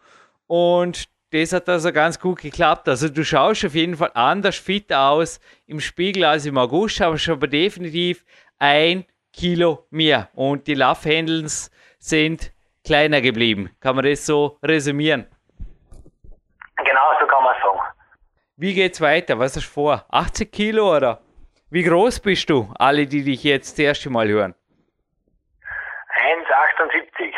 Und 0.47 1.09
das 1.31 1.53
hat 1.53 1.69
also 1.69 1.93
ganz 1.93 2.19
gut 2.19 2.41
geklappt. 2.41 2.89
Also 2.89 3.09
du 3.09 3.25
schaust 3.25 3.65
auf 3.65 3.75
jeden 3.75 3.97
Fall 3.97 4.11
anders 4.15 4.57
fit 4.57 4.93
aus 4.93 5.41
im 5.67 5.81
Spiegel 5.81 6.25
als 6.25 6.47
im 6.47 6.59
August, 6.59 7.01
aber 7.01 7.19
schon 7.19 7.39
definitiv 7.41 8.25
ein 8.59 9.05
Kilo 9.33 9.87
mehr. 9.91 10.31
Und 10.35 10.67
die 10.67 10.75
Love 10.75 11.17
Handles 11.17 11.71
sind 11.99 12.53
kleiner 12.89 13.21
geblieben. 13.21 13.71
Kann 13.81 13.97
man 13.97 14.05
das 14.05 14.25
so 14.25 14.59
resümieren? 14.63 15.27
Genau, 16.77 17.09
so 17.21 17.27
kann 17.27 17.45
man 17.45 17.55
sagen. 17.63 17.81
Wie 18.57 18.73
geht's 18.73 19.01
weiter? 19.01 19.39
Was 19.39 19.57
hast 19.57 19.67
du 19.67 19.71
vor? 19.71 20.07
80 20.09 20.51
Kilo 20.51 20.97
oder? 20.97 21.21
Wie 21.71 21.83
groß 21.83 22.21
bist 22.21 22.49
du? 22.49 22.73
Alle, 22.79 23.07
die 23.07 23.23
dich 23.23 23.45
jetzt 23.45 23.73
das 23.73 23.85
erste 23.85 24.09
Mal 24.09 24.29
hören. 24.29 24.55
1,78. 26.17 27.35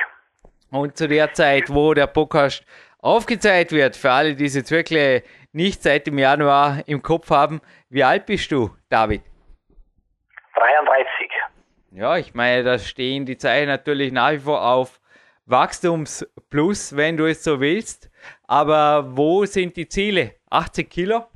Und 0.71 0.97
zu 0.97 1.09
der 1.09 1.33
Zeit, 1.33 1.69
wo 1.69 1.95
der 1.95 2.07
Podcast 2.07 2.65
aufgezeigt 3.01 3.73
wird, 3.73 3.97
für 3.97 4.13
alle, 4.13 4.37
die 4.37 4.45
es 4.45 4.55
jetzt 4.55 4.71
wirklich 4.71 5.25
nicht 5.53 5.83
seit 5.83 6.07
dem 6.07 6.19
Januar 6.19 6.85
im 6.87 7.03
Kopf 7.03 7.29
haben, 7.31 7.61
wie 7.89 8.05
alt 8.05 8.27
bist 8.27 8.53
du, 8.53 8.71
David? 8.89 9.23
33. 10.55 11.31
Ja, 11.91 12.17
ich 12.17 12.35
meine, 12.35 12.63
da 12.63 12.79
stehen 12.79 13.27
die 13.27 13.37
Zeichen 13.37 13.67
natürlich 13.67 14.13
nach 14.13 14.31
wie 14.31 14.39
vor 14.39 14.63
auf 14.63 15.00
Wachstumsplus, 15.47 16.97
wenn 16.97 17.17
du 17.17 17.27
es 17.27 17.43
so 17.45 17.61
willst. 17.61 18.11
Aber 18.47 19.05
wo 19.17 19.45
sind 19.45 19.77
die 19.77 19.89
Ziele? 19.89 20.37
80 20.51 20.91
Kilo? 20.91 21.27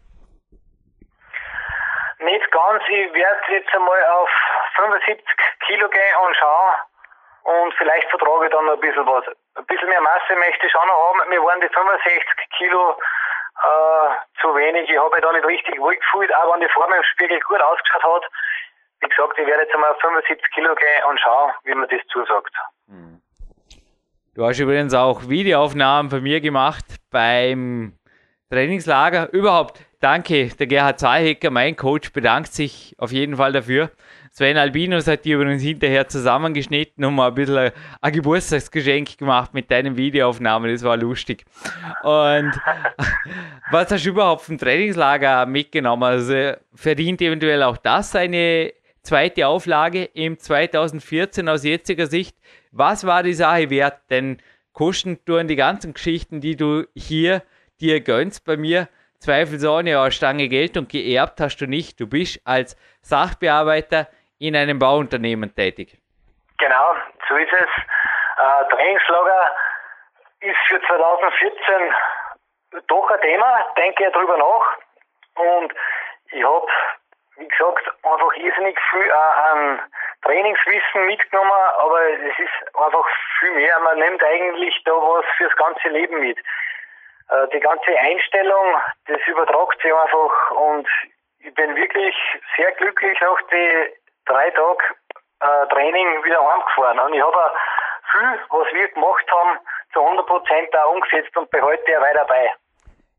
Nicht 2.20 2.50
ganz. 2.50 2.82
Ich 2.88 3.12
werde 3.12 3.52
jetzt 3.52 3.74
einmal 3.74 4.04
auf 4.06 4.30
75 4.76 5.24
Kilo 5.66 5.88
gehen 5.88 6.16
und 6.26 6.36
schauen. 6.36 6.74
Und 7.44 7.74
vielleicht 7.74 8.08
vertrage 8.08 8.46
ich 8.46 8.52
dann 8.52 8.64
noch 8.64 8.74
ein 8.74 8.80
bisschen 8.80 9.06
was. 9.06 9.24
Ein 9.54 9.66
bisschen 9.66 9.88
mehr 9.88 10.00
Masse 10.00 10.34
möchte 10.36 10.66
ich 10.66 10.72
schon 10.72 10.86
noch 10.88 11.10
haben. 11.10 11.28
Mir 11.28 11.42
waren 11.42 11.60
die 11.60 11.68
65 11.68 12.26
Kilo 12.56 12.96
äh, 13.62 14.40
zu 14.40 14.54
wenig. 14.54 14.88
Ich 14.88 14.98
habe 14.98 15.20
da 15.20 15.32
nicht 15.32 15.44
richtig 15.44 15.78
wohl 15.78 15.94
gefühlt, 15.94 16.34
auch 16.34 16.52
wenn 16.54 16.60
die 16.60 16.72
Form 16.72 16.92
im 16.92 17.02
Spiegel 17.04 17.38
gut 17.40 17.60
ausgeschaut 17.60 18.02
hat. 18.02 18.30
Wie 19.00 19.08
gesagt, 19.08 19.38
ich 19.38 19.46
werde 19.46 19.62
jetzt 19.62 19.74
einmal 19.74 19.90
auf 19.90 20.00
75 20.00 20.50
Kilo 20.52 20.74
gehen 20.74 21.04
und 21.08 21.20
schauen, 21.20 21.52
wie 21.64 21.74
mir 21.74 21.86
das 21.86 22.00
zusagt. 22.08 22.54
Du 24.34 24.44
hast 24.44 24.58
übrigens 24.58 24.92
auch 24.94 25.28
Videoaufnahmen 25.28 26.10
von 26.10 26.20
mir 26.20 26.40
gemacht 26.40 26.84
beim 27.10 27.92
Trainingslager. 28.50 29.32
Überhaupt, 29.32 29.80
danke, 30.00 30.48
der 30.48 30.66
Gerhard 30.66 30.98
Zahlhecker, 30.98 31.50
mein 31.50 31.76
Coach, 31.76 32.12
bedankt 32.12 32.52
sich 32.52 32.96
auf 32.98 33.12
jeden 33.12 33.36
Fall 33.36 33.52
dafür. 33.52 33.92
Sven 34.32 34.56
Albinus 34.56 35.06
hat 35.06 35.24
die 35.24 35.30
übrigens 35.30 35.62
hinterher 35.62 36.08
zusammengeschnitten 36.08 37.04
und 37.04 37.14
mal 37.14 37.28
ein 37.28 37.34
bisschen 37.36 37.70
ein 38.00 38.12
Geburtstagsgeschenk 38.12 39.18
gemacht 39.18 39.54
mit 39.54 39.70
deinen 39.70 39.96
Videoaufnahmen. 39.96 40.68
Das 40.68 40.82
war 40.82 40.96
lustig. 40.96 41.44
Und 42.02 42.50
was 43.70 43.92
hast 43.92 44.04
du 44.04 44.08
überhaupt 44.08 44.42
vom 44.42 44.58
Trainingslager 44.58 45.46
mitgenommen? 45.46 46.02
Also 46.02 46.54
verdient 46.74 47.22
eventuell 47.22 47.62
auch 47.62 47.76
das 47.76 48.16
eine 48.16 48.72
zweite 49.04 49.46
Auflage 49.46 50.04
im 50.04 50.38
2014 50.38 51.48
aus 51.48 51.64
jetziger 51.64 52.06
Sicht? 52.06 52.36
Was 52.72 53.06
war 53.06 53.22
die 53.22 53.34
Sache 53.34 53.70
wert? 53.70 54.00
Denn 54.10 54.42
kosten 54.72 55.24
tun 55.24 55.46
die 55.46 55.56
ganzen 55.56 55.94
Geschichten, 55.94 56.40
die 56.40 56.56
du 56.56 56.84
hier 56.94 57.42
dir 57.80 58.00
gönnst 58.00 58.44
bei 58.44 58.56
mir, 58.56 58.88
zweifelsohne 59.18 60.00
eine 60.00 60.10
Stange 60.10 60.48
Geld 60.48 60.76
und 60.76 60.88
geerbt 60.90 61.40
hast 61.40 61.58
du 61.58 61.66
nicht. 61.66 62.00
Du 62.00 62.08
bist 62.08 62.40
als 62.44 62.76
Sachbearbeiter 63.02 64.08
in 64.38 64.56
einem 64.56 64.78
Bauunternehmen 64.78 65.54
tätig. 65.54 65.98
Genau, 66.58 66.94
so 67.28 67.36
ist 67.36 67.52
es. 67.52 67.68
Äh, 68.38 68.74
Trainingslager 68.74 69.52
ist 70.40 70.56
für 70.68 70.80
2014 70.80 71.94
doch 72.88 73.10
ein 73.10 73.20
Thema, 73.20 73.72
denke 73.76 74.10
darüber 74.12 74.36
nach. 74.36 74.78
Und 75.36 75.72
ich 76.30 76.44
habe, 76.44 76.66
wie 77.36 77.48
gesagt, 77.48 77.86
einfach 78.02 78.34
irrsinnig 78.36 78.78
viel 78.90 79.12
an 79.12 79.80
Trainingswissen 80.22 81.06
mitgenommen, 81.06 81.52
aber 81.78 82.00
es 82.02 82.38
ist 82.38 82.76
einfach 82.76 83.06
viel 83.38 83.50
mehr. 83.52 83.78
Man 83.80 83.98
nimmt 83.98 84.22
eigentlich 84.22 84.82
da 84.84 84.92
was 84.92 85.24
fürs 85.36 85.54
ganze 85.56 85.88
Leben 85.88 86.20
mit. 86.20 86.38
Äh, 87.30 87.48
die 87.52 87.60
ganze 87.60 87.98
Einstellung, 87.98 88.76
das 89.06 89.20
übertragt 89.26 89.80
sich 89.82 89.92
einfach 89.92 90.50
und 90.52 90.88
ich 91.40 91.54
bin 91.54 91.76
wirklich 91.76 92.16
sehr 92.56 92.72
glücklich 92.72 93.18
nach 93.20 93.42
den 93.48 93.88
drei 94.26 94.50
Tagen 94.50 94.78
äh, 95.40 95.66
Training 95.68 96.24
wieder 96.24 96.40
heimgefahren. 96.40 96.98
Und 97.00 97.14
ich 97.14 97.22
habe 97.22 97.52
viel, 98.12 98.40
was 98.48 98.72
wir 98.72 98.88
gemacht 98.88 99.30
haben, 99.30 99.58
zu 99.92 100.00
100 100.00 100.26
Prozent 100.26 100.76
auch 100.76 100.94
umgesetzt 100.94 101.36
und 101.36 101.50
behalte 101.50 101.90
ja 101.90 102.00
weiter 102.00 102.24
bei. 102.24 102.50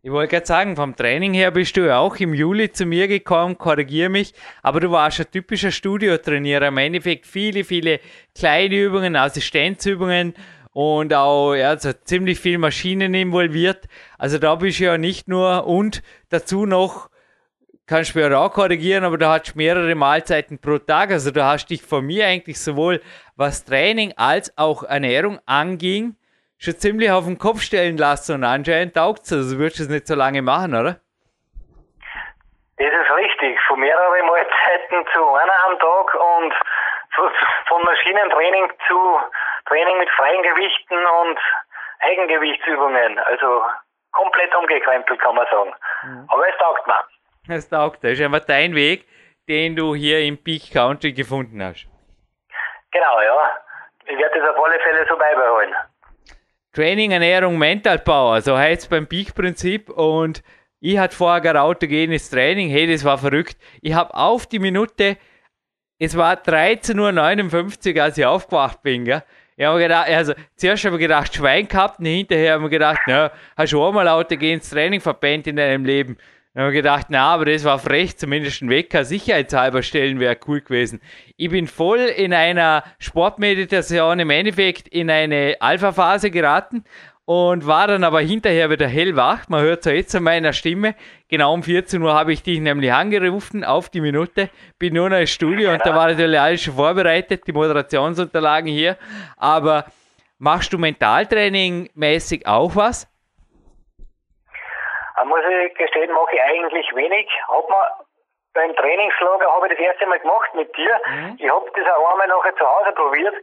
Ich 0.06 0.12
wollte 0.12 0.36
gerade 0.36 0.46
sagen, 0.46 0.76
vom 0.76 0.96
Training 0.96 1.34
her 1.34 1.50
bist 1.50 1.76
du 1.78 1.88
ja 1.88 1.98
auch 1.98 2.16
im 2.18 2.36
Juli 2.36 2.72
zu 2.72 2.86
mir 2.86 3.08
gekommen, 3.08 3.58
korrigiere 3.58 4.10
mich, 4.10 4.36
aber 4.62 4.80
du 4.80 4.92
warst 4.92 5.20
ein 5.20 5.32
typischer 5.32 5.72
Studiotrainierer. 5.72 6.68
Im 6.68 6.78
Endeffekt 6.78 7.26
viele, 7.26 7.64
viele 7.64 8.00
kleine 8.36 8.76
Übungen, 8.76 9.16
Assistenzübungen 9.16 10.36
und 10.74 11.12
auch 11.12 11.56
ja, 11.56 11.70
also 11.70 11.92
ziemlich 11.92 12.40
viel 12.40 12.60
Maschinen 12.60 13.16
involviert. 13.16 13.88
Also 14.20 14.38
da 14.38 14.54
bist 14.54 14.80
du 14.80 14.84
ja 14.84 15.00
nicht 15.00 15.28
nur 15.28 15.66
und 15.66 16.04
dazu 16.30 16.68
noch 16.68 17.10
kannst 17.88 18.14
du 18.14 18.20
mir 18.20 18.40
auch 18.40 18.54
korrigieren, 18.54 19.06
aber 19.06 19.18
du 19.18 19.28
hast 19.28 19.56
mehrere 19.56 19.96
Mahlzeiten 19.96 20.60
pro 20.60 20.78
Tag. 20.78 21.10
Also 21.10 21.32
du 21.32 21.44
hast 21.44 21.66
dich 21.66 21.82
von 21.82 22.06
mir 22.06 22.28
eigentlich 22.28 22.60
sowohl 22.60 23.02
was 23.38 23.66
Training 23.66 24.14
als 24.18 24.56
auch 24.56 24.84
Ernährung 24.84 25.40
anging, 25.48 26.16
schon 26.58 26.76
ziemlich 26.76 27.12
auf 27.12 27.26
den 27.26 27.38
Kopf 27.38 27.62
stellen 27.62 27.98
lassen 27.98 28.36
und 28.36 28.44
anscheinend 28.44 28.96
taugt 28.96 29.24
es. 29.24 29.32
Also 29.34 29.58
würdest 29.58 29.80
du 29.80 29.84
es 29.84 29.90
nicht 29.90 30.08
so 30.08 30.16
lange 30.16 30.42
machen, 30.42 30.76
oder? 30.76 31.00
Das 32.78 32.92
ist 32.92 33.16
richtig. 33.16 33.60
Von 33.68 33.80
mehreren 33.80 34.26
Mahlzeiten 34.26 35.06
zu 35.14 35.36
einer 35.36 35.66
am 35.66 35.80
Tag 35.80 36.16
und 36.16 36.54
von 37.68 37.84
Maschinentraining 37.84 38.70
zu 38.88 39.20
Training 39.68 39.98
mit 39.98 40.10
freien 40.12 40.44
Gewichten 40.44 40.98
und 41.22 41.40
Eigengewichtsübungen. 42.00 43.18
Also 43.20 43.64
komplett 44.12 44.54
umgekrempelt, 44.56 45.20
kann 45.20 45.36
man 45.36 45.48
sagen. 45.50 45.74
Mhm. 46.04 46.28
Aber 46.30 46.50
es 46.50 46.58
taugt 46.58 46.88
mir. 46.88 47.56
Es 47.56 47.70
taugt. 47.70 48.04
Das 48.04 48.12
ist 48.12 48.22
einfach 48.22 48.46
dein 48.46 48.76
Weg, 48.76 49.06
den 49.48 49.76
du 49.76 49.96
hier 49.96 50.20
im 50.22 50.42
Peak 50.44 50.72
Country 50.74 51.14
gefunden 51.14 51.64
hast. 51.64 51.88
Genau, 52.92 53.22
ja. 53.22 53.52
Ich 54.06 54.18
werde 54.18 54.40
das 54.40 54.50
auf 54.50 54.64
alle 54.64 54.80
Fälle 54.80 55.06
so 55.10 55.18
beibehalten. 55.18 55.76
Training, 56.76 57.12
Ernährung, 57.12 57.58
Mental 57.58 58.00
Power, 58.00 58.42
so 58.42 58.58
heißt 58.58 58.84
es 58.84 58.88
beim 58.88 59.08
Peak-Prinzip. 59.08 59.90
Und 59.90 60.44
ich 60.82 60.98
hatte 60.98 61.16
vorher 61.16 61.42
gerade 61.42 61.62
autogenes 61.62 62.30
Training. 62.30 62.70
Hey, 62.70 62.86
das 62.86 63.04
war 63.04 63.18
verrückt. 63.18 63.58
Ich 63.82 63.94
habe 63.94 64.14
auf 64.14 64.46
die 64.46 64.60
Minute, 64.60 65.18
es 65.98 66.18
war 66.18 66.36
13.59 66.36 67.96
Uhr, 67.96 68.04
als 68.04 68.18
ich 68.18 68.26
aufgewacht 68.26 68.84
bin. 68.84 69.06
Gell? 69.06 69.24
Ich 69.56 69.66
habe 69.66 69.80
gedacht, 69.80 70.10
also 70.10 70.34
zuerst 70.58 70.84
habe 70.84 70.98
ich 70.98 71.02
gedacht, 71.02 71.34
Schwein 71.34 71.68
gehabt, 71.68 72.00
und 72.00 72.06
hinterher 72.08 72.56
habe 72.56 72.66
ich 72.66 72.72
gedacht, 72.72 73.00
na, 73.08 73.32
hast 73.56 73.72
du 73.72 73.82
auch 73.82 73.94
mal 73.94 74.08
autogenes 74.10 74.70
Training 74.70 75.00
verpennt 75.00 75.48
in 75.48 75.56
deinem 75.56 75.86
Leben? 75.86 76.18
Dann 76.56 76.64
habe 76.64 76.72
ich 76.72 76.78
gedacht, 76.78 77.08
na, 77.10 77.34
aber 77.34 77.44
das 77.44 77.66
war 77.66 77.78
frech, 77.80 78.16
zumindest 78.16 78.62
ein 78.62 78.70
Wecker 78.70 79.04
sicherheitshalber 79.04 79.84
stellen 79.84 80.22
wäre 80.22 80.38
cool 80.48 80.62
gewesen. 80.62 81.02
Ich 81.36 81.50
bin 81.50 81.68
voll 81.68 82.00
in 82.00 82.34
einer 82.34 82.86
Sportmeditation 82.98 84.20
im 84.20 84.30
Endeffekt 84.30 84.88
in 84.88 85.10
eine 85.10 85.58
Alpha-Phase 85.60 86.32
geraten 86.32 86.86
und 87.26 87.68
war 87.68 87.88
dann 87.88 88.06
aber 88.06 88.22
hinterher 88.22 88.70
wieder 88.70 88.88
hellwach. 88.88 89.50
Man 89.50 89.64
hört 89.64 89.86
es 89.86 89.92
jetzt 89.92 90.16
an 90.16 90.24
meiner 90.24 90.54
Stimme. 90.54 90.96
Genau 91.28 91.54
um 91.54 91.62
14 91.62 92.02
Uhr 92.02 92.14
habe 92.14 92.32
ich 92.32 92.42
dich 92.42 92.62
nämlich 92.62 92.94
angerufen 92.94 93.66
auf 93.66 93.90
die 93.90 94.00
Minute. 94.00 94.50
Bin 94.80 94.94
nur 94.94 95.10
noch 95.10 95.20
im 95.20 95.28
Studio 95.28 95.74
und 95.74 95.82
da 95.86 95.94
war 95.94 96.08
natürlich 96.08 96.40
alles 96.40 96.62
schon 96.62 96.76
vorbereitet, 96.76 97.46
die 97.48 97.52
Moderationsunterlagen 97.52 98.72
hier. 98.72 98.96
Aber 99.36 99.88
machst 100.38 100.72
du 100.72 100.78
Mentaltraining 100.78 101.90
mäßig 101.96 102.48
auch 102.48 102.78
was? 102.78 103.10
Muss 105.24 105.42
ich 105.46 105.74
gestehen, 105.76 106.12
mache 106.12 106.36
ich 106.36 106.42
eigentlich 106.42 106.94
wenig. 106.96 107.30
Hab 107.48 107.70
mir 107.70 108.06
beim 108.54 108.76
Trainingslager 108.76 109.52
habe 109.52 109.68
ich 109.68 109.78
das 109.78 109.86
erste 109.86 110.08
Mal 110.08 110.20
gemacht 110.20 110.54
mit 110.56 110.76
dir. 110.76 111.00
Mhm. 111.06 111.38
Ich 111.40 111.50
habe 111.50 111.70
das 111.76 111.94
auch 111.94 112.12
einmal 112.12 112.28
nachher 112.28 112.56
zu 112.56 112.66
Hause 112.66 112.92
probiert. 112.94 113.36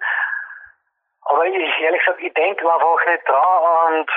Aber 1.22 1.46
ich, 1.46 1.80
ehrlich 1.80 2.00
gesagt, 2.00 2.20
ich 2.20 2.35
denke 2.35 2.64
einfach 2.64 3.06
nicht 3.06 3.28
dran 3.28 3.94
und 3.94 4.11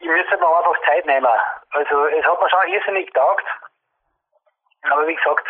ich 0.00 0.08
müsste 0.08 0.36
mir 0.36 0.56
einfach 0.56 0.84
Zeit 0.84 1.06
nehmen. 1.06 1.30
Also 1.70 2.06
es 2.06 2.24
hat 2.26 2.40
mir 2.40 2.50
schon 2.50 2.72
irrsinnig 2.72 3.06
getaugt. 3.06 3.44
Aber 4.90 5.06
wie 5.06 5.14
gesagt, 5.14 5.46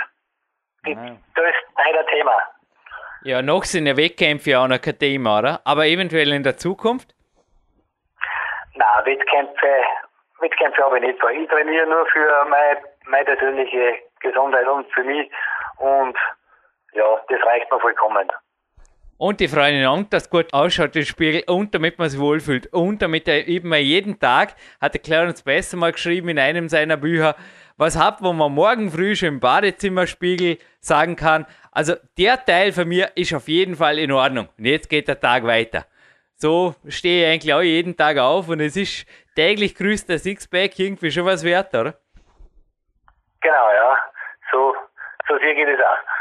mhm. 0.85 1.19
das 1.35 1.45
ist 1.45 1.79
leider 1.79 2.07
Thema. 2.07 2.37
Ja, 3.23 3.41
noch 3.41 3.65
sind 3.65 3.87
ja 3.87 3.97
Wettkämpfe 3.97 4.51
ja 4.51 4.63
auch 4.63 4.69
noch 4.69 4.81
kein 4.81 4.99
Thema, 4.99 5.39
oder? 5.39 5.61
Aber 5.65 5.87
eventuell 5.87 6.33
in 6.33 6.43
der 6.43 6.59
Zukunft? 6.59 7.15
Nein, 8.75 9.07
Wettkämpfe 9.07 9.85
Wettkämpfe 10.41 10.83
habe 10.83 10.99
ich 10.99 11.05
nicht 11.05 11.21
vor. 11.21 11.31
Ich 11.31 11.49
trainiere 11.49 11.87
nur 11.87 12.07
für 12.07 12.45
meine, 12.49 12.81
meine 13.07 13.25
persönliche 13.25 13.97
Gesundheit 14.21 14.67
und 14.67 14.91
für 14.93 15.05
mich. 15.05 15.31
Und 15.79 16.17
ja, 16.93 17.21
das 17.29 17.43
reicht 17.45 17.71
mir 17.71 17.81
vollkommen. 17.81 18.31
Und 19.17 19.39
die 19.39 19.49
Freundin 19.49 19.87
Angst, 19.87 20.13
dass 20.13 20.29
gut 20.29 20.53
ausschaut, 20.53 20.97
das 20.97 21.07
Spiegel, 21.07 21.45
und 21.47 21.75
damit 21.75 21.99
man 21.99 22.09
sich 22.09 22.19
wohlfühlt. 22.19 22.73
Und 22.73 23.01
damit 23.01 23.29
er 23.29 23.47
eben 23.47 23.73
jeden 23.75 24.19
Tag, 24.19 24.55
hat 24.81 24.95
der 24.95 25.01
Clarence 25.01 25.43
Besser 25.43 25.77
mal 25.77 25.93
geschrieben 25.93 26.29
in 26.29 26.39
einem 26.39 26.69
seiner 26.69 26.97
Bücher, 26.97 27.37
was 27.77 27.99
hat, 27.99 28.23
wo 28.23 28.33
man 28.33 28.53
morgen 28.53 28.91
früh 28.91 29.15
schon 29.15 29.29
im 29.29 29.41
Badezimmerspiegel 29.41 30.59
sagen 30.81 31.17
kann, 31.17 31.47
also 31.73 31.95
der 32.19 32.45
Teil 32.45 32.73
von 32.73 32.89
mir 32.89 33.11
ist 33.15 33.35
auf 33.35 33.49
jeden 33.49 33.77
Fall 33.77 33.99
in 33.99 34.13
Ordnung. 34.13 34.49
Und 34.59 34.65
jetzt 34.65 34.89
geht 34.89 35.09
der 35.09 35.19
Tag 35.19 35.45
weiter. 35.45 35.87
So 36.37 36.75
stehe 36.89 37.27
ich 37.27 37.33
eigentlich 37.33 37.55
auch 37.55 37.63
jeden 37.63 37.97
Tag 37.97 38.19
auf 38.19 38.49
und 38.49 38.61
es 38.61 38.77
ist 38.77 39.07
täglich 39.35 39.75
grüßt 39.75 40.09
der 40.09 40.19
Sixpack 40.19 40.79
irgendwie 40.79 41.11
schon 41.11 41.25
was 41.25 41.45
wert, 41.45 41.75
oder? 41.75 41.99
Genau, 43.41 43.71
ja. 43.75 43.97
So, 44.51 44.75
so 45.29 45.39
sehr 45.39 45.55
geht 45.55 45.69
es 45.69 45.81
auch. 45.81 46.15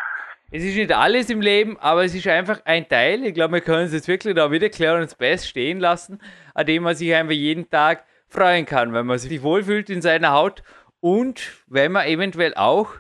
Es 0.52 0.64
ist 0.64 0.76
nicht 0.76 0.92
alles 0.92 1.30
im 1.30 1.42
Leben, 1.42 1.80
aber 1.80 2.04
es 2.04 2.14
ist 2.14 2.28
einfach 2.28 2.60
ein 2.66 2.88
Teil. 2.88 3.24
Ich 3.26 3.34
glaube, 3.34 3.56
wir 3.56 3.62
können 3.62 3.86
es 3.86 3.94
jetzt 3.94 4.08
wirklich 4.08 4.36
da 4.36 4.52
wieder 4.52 4.70
klar 4.70 4.98
und 5.00 5.10
Space 5.10 5.48
stehen 5.48 5.80
lassen, 5.80 6.22
an 6.54 6.66
dem 6.66 6.84
man 6.84 6.96
sich 6.96 7.14
einfach 7.14 7.34
jeden 7.34 7.70
Tag 7.70 8.04
freuen 8.28 8.66
kann, 8.66 8.94
wenn 8.94 9.06
man 9.06 9.18
sich 9.18 9.42
wohlfühlt 9.42 9.90
in 9.90 10.02
seiner 10.02 10.32
Haut 10.32 10.64
und 11.00 11.64
wenn 11.68 11.92
man 11.92 12.06
eventuell 12.06 12.54
auch, 12.56 12.94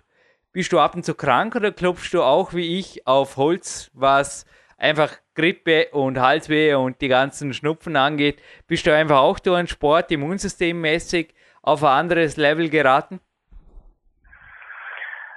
bist 0.51 0.73
du 0.73 0.79
ab 0.79 0.95
und 0.95 1.05
zu 1.05 1.15
krank 1.15 1.55
oder 1.55 1.71
klopfst 1.71 2.13
du 2.13 2.21
auch 2.21 2.53
wie 2.53 2.79
ich 2.79 3.07
auf 3.07 3.37
Holz, 3.37 3.89
was 3.93 4.45
einfach 4.77 5.11
Grippe 5.35 5.89
und 5.91 6.19
Halsweh 6.19 6.73
und 6.75 7.01
die 7.01 7.07
ganzen 7.07 7.53
Schnupfen 7.53 7.95
angeht, 7.95 8.41
bist 8.67 8.85
du 8.85 8.95
einfach 8.95 9.19
auch 9.19 9.39
durch 9.39 9.57
einen 9.57 9.67
Sport 9.67 10.11
immunsystemmäßig 10.11 11.33
auf 11.61 11.83
ein 11.83 11.89
anderes 11.89 12.37
Level 12.37 12.69
geraten? 12.69 13.19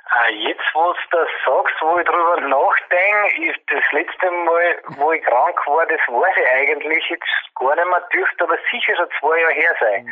Ah, 0.08 0.30
jetzt, 0.30 0.62
wo 0.72 0.92
du 0.92 0.98
das 1.10 1.28
sagst, 1.44 1.74
wo 1.80 1.98
ich 1.98 2.06
drüber 2.06 2.40
nachdenke, 2.40 3.50
ist 3.50 3.60
das 3.68 3.84
letzte 3.92 4.30
Mal, 4.30 4.98
wo 4.98 5.12
ich 5.12 5.22
krank 5.22 5.58
war, 5.66 5.86
das 5.86 6.00
weiß 6.08 6.36
ich 6.36 6.48
eigentlich 6.48 7.04
jetzt 7.10 7.54
gar 7.54 7.74
nicht 7.74 7.86
mehr, 7.86 8.08
dürfte 8.12 8.44
aber 8.44 8.56
sicher 8.70 8.96
schon 8.96 9.08
zwei 9.20 9.40
Jahre 9.40 9.52
her 9.52 9.74
sein. 9.80 10.08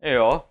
Ja. 0.00 0.44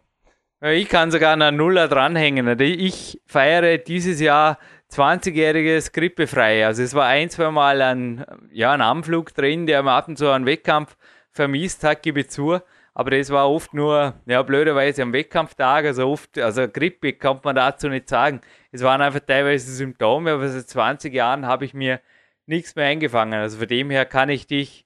Ich 0.72 0.88
kann 0.90 1.12
sogar 1.12 1.34
einen 1.34 1.58
Nuller 1.58 1.88
dranhängen. 1.90 2.60
Ich 2.62 3.22
feiere 3.28 3.78
dieses 3.78 4.22
Jahr 4.22 4.58
20-jähriges 4.94 5.92
grippefrei. 5.92 6.66
Also 6.66 6.84
es 6.84 6.94
war 6.94 7.08
ein, 7.08 7.30
zwei 7.30 7.52
Mal 7.52 7.82
ein, 7.82 8.26
ja, 8.52 8.72
ein 8.72 8.82
Anflug 8.82 9.34
drin, 9.34 9.66
der 9.66 9.80
am 9.80 9.88
ab 9.88 10.08
und 10.08 10.18
zu 10.18 10.30
einen 10.30 10.46
Wettkampf 10.46 10.96
vermisst 11.32 11.84
hat, 11.84 12.04
gebe 12.04 12.22
ich 12.22 12.30
zu. 12.30 12.60
aber 12.94 13.12
das 13.12 13.30
war 13.32 13.50
oft 13.50 13.74
nur, 13.74 14.14
ja, 14.26 14.42
blöderweise 14.44 15.02
am 15.02 15.14
Wettkampftag, 15.14 15.86
also 15.86 16.10
oft, 16.10 16.38
also 16.38 16.68
Grippe 16.68 17.14
kann 17.14 17.40
man 17.44 17.56
dazu 17.56 17.90
nicht 17.90 18.08
sagen. 18.08 18.42
Es 18.72 18.84
waren 18.84 19.02
einfach 19.02 19.22
teilweise 19.22 19.72
Symptome, 19.72 20.34
aber 20.34 20.48
seit 20.48 20.70
20 20.70 21.14
Jahren 21.14 21.46
habe 21.48 21.66
ich 21.66 21.74
mir 21.74 22.02
nichts 22.46 22.76
mehr 22.76 22.86
eingefangen. 22.86 23.40
Also 23.40 23.58
von 23.58 23.68
dem 23.68 23.90
her 23.90 24.06
kann 24.06 24.30
ich 24.30 24.46
dich 24.48 24.86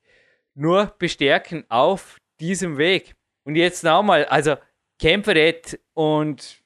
nur 0.55 0.93
bestärken 0.99 1.65
auf 1.69 2.17
diesem 2.39 2.77
Weg. 2.77 3.15
Und 3.43 3.55
jetzt 3.55 3.83
nochmal, 3.83 4.25
also 4.25 4.55
Kämpferett 4.99 5.79
und 5.93 6.61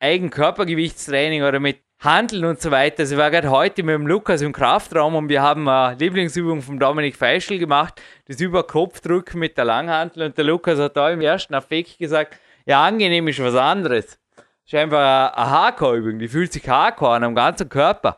Eigenkörpergewichtstraining 0.00 1.42
oder 1.42 1.60
mit 1.60 1.78
Handeln 2.00 2.46
und 2.46 2.60
so 2.62 2.70
weiter. 2.70 3.00
Also 3.00 3.14
ich 3.14 3.20
war 3.20 3.30
gerade 3.30 3.50
heute 3.50 3.82
mit 3.82 3.94
dem 3.94 4.06
Lukas 4.06 4.40
im 4.40 4.52
Kraftraum 4.52 5.14
und 5.16 5.28
wir 5.28 5.42
haben 5.42 5.68
eine 5.68 5.96
Lieblingsübung 5.96 6.62
von 6.62 6.78
Dominik 6.78 7.14
Feischl 7.14 7.58
gemacht, 7.58 8.00
das 8.26 8.40
Überkopfdrücken 8.40 9.38
mit 9.38 9.58
der 9.58 9.66
Langhantel 9.66 10.22
und 10.22 10.38
der 10.38 10.44
Lukas 10.46 10.78
hat 10.78 10.96
da 10.96 11.10
im 11.10 11.20
ersten 11.20 11.54
Affekt 11.54 11.98
gesagt, 11.98 12.38
ja, 12.64 12.82
angenehm 12.82 13.28
ist 13.28 13.42
was 13.42 13.54
anderes. 13.54 14.18
Das 14.34 14.44
ist 14.66 14.74
einfach 14.74 15.34
eine 15.36 15.50
Hardcore-Übung, 15.50 16.18
die 16.18 16.28
fühlt 16.28 16.54
sich 16.54 16.66
Hardcore 16.66 17.16
an 17.16 17.24
am 17.24 17.34
ganzen 17.34 17.68
Körper. 17.68 18.16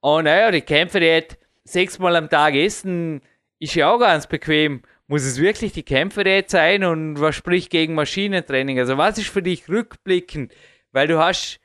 Und 0.00 0.24
naja, 0.24 0.50
die 0.50 0.62
Kämpfe, 0.62 0.98
die 1.00 1.14
hat 1.14 1.36
sechsmal 1.64 2.16
am 2.16 2.30
Tag 2.30 2.54
essen, 2.54 3.20
ist 3.58 3.74
ja 3.74 3.90
auch 3.90 3.98
ganz 3.98 4.26
bequem. 4.26 4.82
Muss 5.06 5.24
es 5.24 5.38
wirklich 5.38 5.72
die 5.72 5.82
Kämpfe 5.82 6.22
jetzt 6.22 6.52
sein 6.52 6.82
und 6.82 7.20
was 7.20 7.34
spricht 7.34 7.68
gegen 7.70 7.94
Maschinentraining? 7.94 8.78
Also 8.78 8.96
was 8.96 9.18
ist 9.18 9.28
für 9.28 9.42
dich 9.42 9.68
rückblickend? 9.68 10.54
Weil 10.92 11.08
du 11.08 11.18
hast 11.18 11.60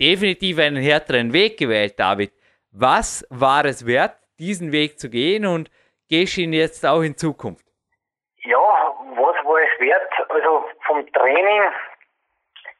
definitiv 0.00 0.58
einen 0.58 0.76
härteren 0.82 1.32
Weg 1.32 1.58
gewählt, 1.58 1.98
David. 1.98 2.32
Was 2.72 3.26
war 3.30 3.64
es 3.64 3.86
wert, 3.86 4.16
diesen 4.38 4.72
Weg 4.72 4.98
zu 4.98 5.08
gehen 5.08 5.46
und 5.46 5.70
gehst 6.08 6.36
ihn 6.38 6.52
jetzt 6.52 6.84
auch 6.84 7.02
in 7.02 7.16
Zukunft? 7.16 7.64
Ja, 8.44 8.58
was 8.58 9.36
war 9.44 9.60
es 9.60 9.80
wert? 9.80 10.12
Also 10.28 10.64
vom 10.86 11.10
Training 11.12 11.62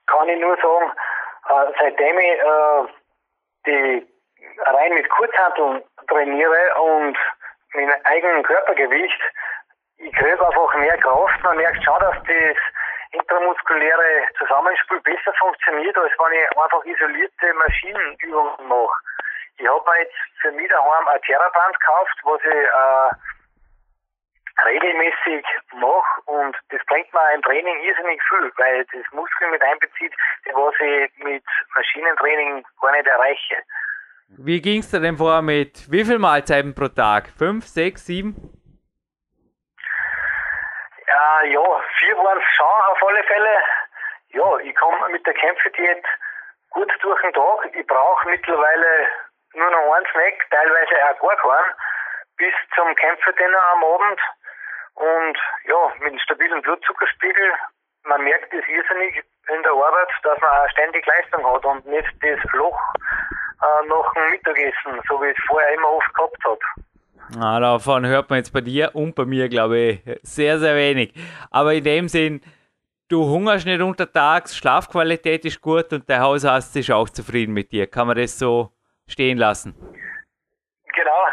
kann 0.06 0.28
ich 0.28 0.40
nur 0.40 0.56
sagen, 0.56 0.92
äh, 1.48 1.72
seitdem 1.80 2.18
ich 2.18 2.24
äh, 2.24 2.86
die 3.66 4.06
rein 4.64 4.94
mit 4.94 5.08
Kurzhanteln 5.08 5.82
trainiere 6.08 6.80
und 6.80 7.18
mit 7.74 8.06
eigenem 8.06 8.42
Körpergewicht, 8.42 9.20
ich 9.98 10.12
kriege 10.12 10.46
einfach 10.46 10.74
mehr 10.76 10.96
Kraft. 10.98 11.42
Man 11.42 11.56
merkt 11.56 11.82
schon, 11.82 11.98
dass 12.00 12.16
das 12.26 12.56
intramuskuläre 13.12 14.28
Zusammenspiel 14.38 15.00
besser 15.00 15.32
funktioniert, 15.38 15.96
als 15.96 16.12
wenn 16.18 16.38
ich 16.38 16.58
einfach 16.58 16.84
isolierte 16.84 17.54
Maschinenübungen 17.54 18.68
mache. 18.68 18.96
Ich 19.58 19.66
habe 19.66 19.82
mir 19.90 20.00
jetzt 20.00 20.16
für 20.40 20.52
mich 20.52 20.68
daheim 20.68 21.08
ein 21.08 21.20
Theraband 21.22 21.80
gekauft, 21.80 22.18
was 22.24 22.40
ich 22.44 22.52
äh, 22.52 23.10
regelmäßig 24.64 25.44
mache 25.74 26.20
und 26.26 26.56
das 26.70 26.80
bringt 26.86 27.12
mir 27.12 27.34
im 27.34 27.42
Training 27.42 27.80
irrsinnig 27.80 28.20
viel, 28.28 28.52
weil 28.56 28.84
das 28.92 29.12
Muskeln 29.12 29.50
mit 29.50 29.62
einbezieht, 29.62 30.12
was 30.52 30.74
ich 30.80 31.24
mit 31.24 31.44
Maschinentraining 31.74 32.64
gar 32.80 32.92
nicht 32.92 33.06
erreiche. 33.06 33.56
Wie 34.28 34.60
ging 34.60 34.80
es 34.80 34.90
dir 34.90 35.00
denn 35.00 35.16
vor 35.16 35.40
mit 35.40 35.90
wie 35.90 36.04
viel 36.04 36.18
Mahlzeiten 36.18 36.74
pro 36.74 36.88
Tag? 36.88 37.28
Fünf, 37.38 37.66
sechs, 37.66 38.06
sieben? 38.06 38.55
Äh, 41.06 41.52
ja, 41.52 41.82
vier 41.98 42.16
waren 42.16 42.38
es 42.38 42.54
schon 42.56 42.66
auf 42.66 43.02
alle 43.06 43.22
Fälle. 43.24 43.62
Ja, 44.30 44.58
ich 44.58 44.74
komme 44.74 45.08
mit 45.10 45.24
der 45.26 45.34
Kämpfediät 45.34 46.04
gut 46.70 46.92
durch 47.00 47.20
den 47.22 47.32
Tag. 47.32 47.70
Ich 47.74 47.86
brauche 47.86 48.28
mittlerweile 48.28 49.08
nur 49.54 49.70
noch 49.70 49.94
einen 49.94 50.06
Snack, 50.06 50.46
teilweise 50.50 50.94
auch 51.10 51.20
gar 51.20 51.36
keinen, 51.36 51.74
bis 52.36 52.54
zum 52.74 52.94
Kämpferdinner 52.96 53.62
am 53.72 53.84
Abend. 53.84 54.20
Und 54.94 55.38
ja, 55.64 55.92
mit 55.98 56.08
einem 56.08 56.18
stabilen 56.18 56.62
Blutzuckerspiegel, 56.62 57.52
man 58.04 58.22
merkt 58.24 58.52
es 58.52 58.66
irrsinnig 58.66 59.22
in 59.48 59.62
der 59.62 59.72
Arbeit, 59.72 60.08
dass 60.22 60.40
man 60.40 60.50
auch 60.50 60.70
ständig 60.70 61.06
Leistung 61.06 61.46
hat 61.46 61.64
und 61.64 61.86
nicht 61.86 62.08
das 62.20 62.52
Loch 62.52 62.80
äh, 63.62 63.86
nach 63.86 64.12
dem 64.14 64.30
Mittagessen, 64.30 65.00
so 65.08 65.22
wie 65.22 65.30
es 65.30 65.44
vorher 65.46 65.72
immer 65.74 65.90
oft 65.90 66.14
gehabt 66.14 66.44
hat. 66.44 66.85
Ah, 67.34 67.58
davon 67.58 68.06
hört 68.06 68.30
man 68.30 68.38
jetzt 68.38 68.52
bei 68.52 68.60
dir 68.60 68.94
und 68.94 69.14
bei 69.14 69.24
mir, 69.24 69.48
glaube 69.48 69.78
ich, 69.78 70.00
sehr, 70.22 70.58
sehr 70.58 70.76
wenig. 70.76 71.12
Aber 71.50 71.74
in 71.74 71.82
dem 71.82 72.08
Sinn, 72.08 72.40
du 73.08 73.24
hungerst 73.24 73.66
nicht 73.66 73.80
untertags, 73.80 74.56
Schlafqualität 74.56 75.44
ist 75.44 75.60
gut 75.60 75.92
und 75.92 76.08
der 76.08 76.20
Hausarzt 76.20 76.76
ist 76.76 76.90
auch 76.90 77.08
zufrieden 77.08 77.52
mit 77.52 77.72
dir. 77.72 77.86
Kann 77.88 78.06
man 78.06 78.16
das 78.16 78.38
so 78.38 78.72
stehen 79.08 79.38
lassen? 79.38 79.74
Genau, 80.94 81.24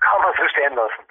kann 0.00 0.22
man 0.22 0.32
so 0.36 0.48
stehen 0.48 0.74
lassen. 0.74 1.09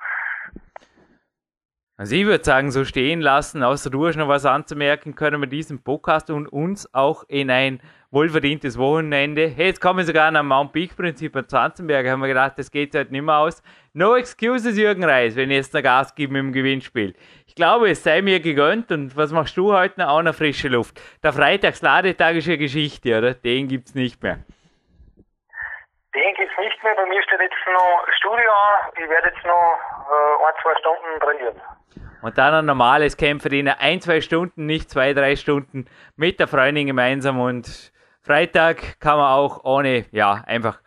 Also 2.00 2.16
ich 2.16 2.26
würde 2.26 2.46
sagen, 2.46 2.72
so 2.72 2.86
stehen 2.86 3.20
lassen, 3.20 3.62
außer 3.62 3.90
du 3.90 4.08
hast 4.08 4.16
noch 4.16 4.30
was 4.30 4.46
anzumerken, 4.46 5.16
können 5.16 5.42
wir 5.42 5.50
diesen 5.50 5.84
Podcast 5.84 6.30
und 6.30 6.48
uns 6.48 6.88
auch 6.94 7.26
in 7.28 7.52
ein 7.52 7.82
wohlverdientes 8.10 8.80
Wochenende. 8.80 9.50
Hey, 9.50 9.66
jetzt 9.66 9.82
kommen 9.82 10.00
wir 10.00 10.06
sogar 10.06 10.34
am 10.34 10.48
Mount 10.48 10.72
Peak 10.72 10.96
Prinzip 10.96 11.36
an 11.36 11.50
Zanzenberg, 11.50 12.08
haben 12.08 12.22
wir 12.22 12.30
gedacht, 12.30 12.54
das 12.56 12.72
geht 12.72 12.96
halt 12.96 13.12
nicht 13.12 13.24
mehr 13.24 13.36
aus. 13.36 13.62
No 13.92 14.16
excuses, 14.16 14.78
Jürgen 14.78 15.04
Reis, 15.04 15.36
wenn 15.36 15.52
ich 15.52 15.58
jetzt 15.58 15.74
noch 15.74 15.84
Gas 15.84 16.16
gebe 16.16 16.38
im 16.38 16.54
Gewinnspiel. 16.54 17.16
Ich 17.48 17.56
glaube, 17.56 17.90
es 17.90 18.02
sei 18.02 18.22
mir 18.22 18.40
gegönnt 18.40 18.94
und 18.94 19.18
was 19.18 19.34
machst 19.34 19.58
du 19.58 19.74
heute 19.74 20.00
noch? 20.00 20.08
Auch 20.08 20.22
noch 20.22 20.34
frische 20.34 20.70
Luft. 20.70 21.02
Der 21.22 21.34
Freitagsladetag 21.34 22.38
ist 22.38 22.48
ja 22.48 22.56
Geschichte, 22.56 23.18
oder? 23.18 23.34
Den 23.34 23.68
gibt's 23.68 23.94
nicht 23.94 24.24
mehr. 24.24 24.40
Den 26.16 26.34
gibt's 26.38 26.58
nicht 26.60 26.82
mehr. 26.82 26.96
Bei 26.96 27.06
mir 27.08 27.22
steht 27.24 27.42
jetzt 27.42 27.68
noch 27.68 28.08
Studio 28.18 28.52
an. 28.52 28.90
Ich 28.94 29.10
werde 29.10 29.32
jetzt 29.36 29.46
noch 29.46 29.80
äh, 30.08 30.48
ein, 30.48 30.54
zwei 30.64 30.80
Stunden 30.80 31.20
trainieren. 31.20 31.62
Und 32.22 32.38
dann 32.38 32.54
ein 32.54 32.66
normales 32.66 33.18
Kämpferin, 33.18 33.68
ein, 33.68 34.02
zwei 34.02 34.22
Stunden, 34.22 34.66
nicht 34.66 34.90
zwei, 34.90 35.14
drei 35.14 35.36
Stunden 35.36 35.86
mit 36.16 36.40
der 36.40 36.48
Freundin 36.48 36.88
gemeinsam. 36.88 37.40
Und 37.40 37.92
Freitag 38.22 39.00
kann 39.00 39.18
man 39.18 39.32
auch 39.32 39.64
ohne, 39.64 40.06
ja, 40.12 40.44
einfach 40.46 40.80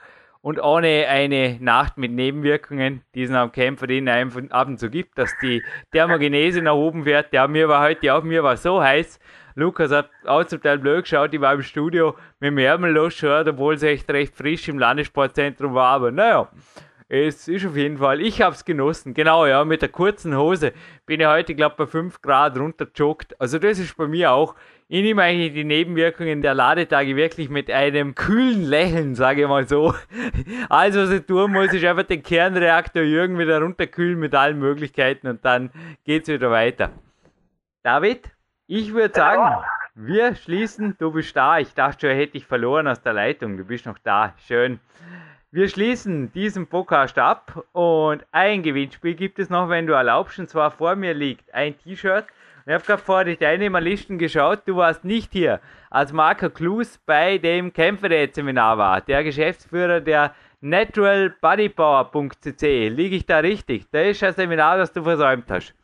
und 0.42 0.60
ohne 0.60 1.06
eine 1.08 1.56
Nacht 1.60 1.96
mit 1.96 2.10
Nebenwirkungen, 2.10 3.02
die 3.14 3.22
es 3.22 3.30
am 3.30 3.52
Kämpferin 3.52 4.08
ab 4.08 4.66
und 4.66 4.78
zu 4.78 4.90
gibt, 4.90 5.16
dass 5.16 5.32
die 5.40 5.62
Thermogenese 5.92 6.60
nach 6.60 6.74
oben 6.74 7.04
wird. 7.04 7.32
Ja, 7.32 7.46
mir 7.46 7.68
war 7.68 7.82
heute 7.82 8.12
auch, 8.12 8.22
mir 8.24 8.42
war 8.42 8.56
so 8.56 8.82
heiß. 8.82 9.20
Lukas 9.54 9.92
hat 9.92 10.10
auch 10.26 10.44
zum 10.44 10.60
Teil 10.60 10.78
blöd 10.78 11.04
geschaut, 11.04 11.32
ich 11.34 11.40
war 11.40 11.54
im 11.54 11.62
Studio 11.62 12.16
mit 12.40 12.50
dem 12.50 12.58
Ärmel 12.58 12.92
losgeschaut, 12.92 13.46
obwohl 13.48 13.74
es 13.74 13.82
echt 13.82 14.10
recht 14.10 14.34
frisch 14.34 14.68
im 14.68 14.78
Landessportzentrum 14.78 15.74
war, 15.74 15.88
aber 15.88 16.10
naja, 16.10 16.48
es 17.14 17.46
ist 17.46 17.66
auf 17.66 17.76
jeden 17.76 17.98
Fall, 17.98 18.22
ich 18.22 18.40
habe 18.40 18.54
es 18.54 18.64
genossen. 18.64 19.12
Genau, 19.12 19.44
ja, 19.44 19.66
mit 19.66 19.82
der 19.82 19.90
kurzen 19.90 20.34
Hose 20.34 20.72
bin 21.04 21.20
ich 21.20 21.26
heute, 21.26 21.54
glaube 21.54 21.74
bei 21.76 21.86
5 21.86 22.22
Grad 22.22 22.58
runtergejoggt. 22.58 23.38
Also 23.38 23.58
das 23.58 23.78
ist 23.78 23.98
bei 23.98 24.06
mir 24.06 24.32
auch. 24.32 24.54
Ich 24.88 25.02
nehme 25.02 25.22
eigentlich 25.22 25.52
die 25.52 25.64
Nebenwirkungen 25.64 26.40
der 26.40 26.54
Ladetage 26.54 27.14
wirklich 27.14 27.50
mit 27.50 27.70
einem 27.70 28.14
kühlen 28.14 28.62
Lächeln, 28.62 29.14
sage 29.14 29.42
ich 29.42 29.48
mal 29.48 29.68
so. 29.68 29.94
Alles, 30.70 30.96
was 30.96 31.10
ich 31.10 31.26
tun 31.26 31.52
muss, 31.52 31.74
ist 31.74 31.84
einfach 31.84 32.04
den 32.04 32.22
Kernreaktor 32.22 33.02
Jürgen 33.02 33.38
wieder 33.38 33.60
runterkühlen 33.60 34.18
mit 34.18 34.34
allen 34.34 34.58
Möglichkeiten 34.58 35.28
und 35.28 35.44
dann 35.44 35.70
geht 36.04 36.22
es 36.22 36.28
wieder 36.28 36.50
weiter. 36.50 36.92
David, 37.82 38.30
ich 38.66 38.94
würde 38.94 39.14
sagen, 39.14 39.62
wir 39.94 40.34
schließen. 40.34 40.96
Du 40.98 41.12
bist 41.12 41.36
da. 41.36 41.58
Ich 41.58 41.74
dachte 41.74 42.08
schon, 42.08 42.16
hätte 42.16 42.38
ich 42.38 42.46
verloren 42.46 42.88
aus 42.88 43.02
der 43.02 43.12
Leitung. 43.12 43.58
Du 43.58 43.64
bist 43.64 43.84
noch 43.84 43.98
da. 43.98 44.34
Schön. 44.46 44.80
Wir 45.54 45.68
schließen 45.68 46.32
diesen 46.32 46.66
Podcast 46.66 47.18
ab 47.18 47.62
und 47.72 48.24
ein 48.32 48.62
Gewinnspiel 48.62 49.14
gibt 49.14 49.38
es 49.38 49.50
noch, 49.50 49.68
wenn 49.68 49.86
du 49.86 49.92
erlaubst. 49.92 50.38
Und 50.38 50.48
zwar 50.48 50.70
vor 50.70 50.96
mir 50.96 51.12
liegt 51.12 51.52
ein 51.52 51.76
T-Shirt. 51.76 52.24
Ich 52.64 52.72
habe 52.72 52.82
gerade 52.82 53.02
vor 53.02 53.24
die 53.24 53.36
Teilnehmerlisten 53.36 54.16
geschaut. 54.16 54.60
Du 54.64 54.76
warst 54.76 55.04
nicht 55.04 55.30
hier, 55.30 55.60
als 55.90 56.10
Marco 56.10 56.48
Klus 56.48 56.96
bei 57.04 57.36
dem 57.36 57.70
Kämpferät-Seminar 57.70 58.78
war. 58.78 59.02
Der 59.02 59.22
Geschäftsführer 59.24 60.00
der 60.00 60.34
naturalbodypower.cc. 60.62 62.88
Liege 62.88 63.16
ich 63.16 63.26
da 63.26 63.40
richtig? 63.40 63.90
Das 63.90 64.06
ist 64.06 64.24
ein 64.24 64.32
Seminar, 64.32 64.78
das 64.78 64.90
du 64.90 65.02
versäumt 65.02 65.50
hast. 65.50 65.74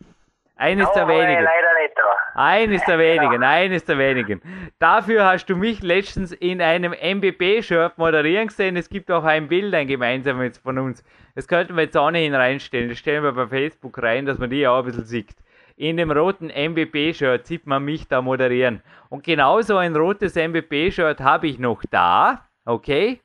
Eines 0.56 0.90
der 0.92 1.06
wenigen. 1.08 1.44
leider 1.44 1.74
nicht 1.82 1.92
da. 1.94 2.07
Eines 2.38 2.84
der 2.84 3.00
wenigen, 3.00 3.42
eines 3.42 3.84
der 3.84 3.98
wenigen. 3.98 4.40
Dafür 4.78 5.24
hast 5.24 5.46
du 5.46 5.56
mich 5.56 5.82
letztens 5.82 6.30
in 6.30 6.62
einem 6.62 6.92
MBB-Shirt 6.92 7.98
moderieren 7.98 8.46
gesehen. 8.46 8.76
Es 8.76 8.88
gibt 8.88 9.10
auch 9.10 9.24
ein 9.24 9.48
Bild, 9.48 9.74
ein 9.74 9.88
gemeinsames 9.88 10.58
von 10.58 10.78
uns. 10.78 11.02
Das 11.34 11.48
könnten 11.48 11.74
wir 11.74 11.82
jetzt 11.82 11.96
auch 11.96 12.12
nicht 12.12 12.32
reinstellen. 12.32 12.90
Das 12.90 12.98
stellen 12.98 13.24
wir 13.24 13.32
bei 13.32 13.48
Facebook 13.48 14.00
rein, 14.00 14.24
dass 14.24 14.38
man 14.38 14.50
die 14.50 14.68
auch 14.68 14.78
ein 14.78 14.84
bisschen 14.84 15.04
sieht. 15.04 15.34
In 15.74 15.96
dem 15.96 16.12
roten 16.12 16.46
MBB-Shirt 16.46 17.44
sieht 17.44 17.66
man 17.66 17.84
mich 17.84 18.06
da 18.06 18.22
moderieren. 18.22 18.82
Und 19.08 19.24
genauso 19.24 19.76
ein 19.76 19.96
rotes 19.96 20.36
MBB-Shirt 20.36 21.18
habe 21.18 21.48
ich 21.48 21.58
noch 21.58 21.82
da. 21.90 22.46
Okay? 22.64 23.20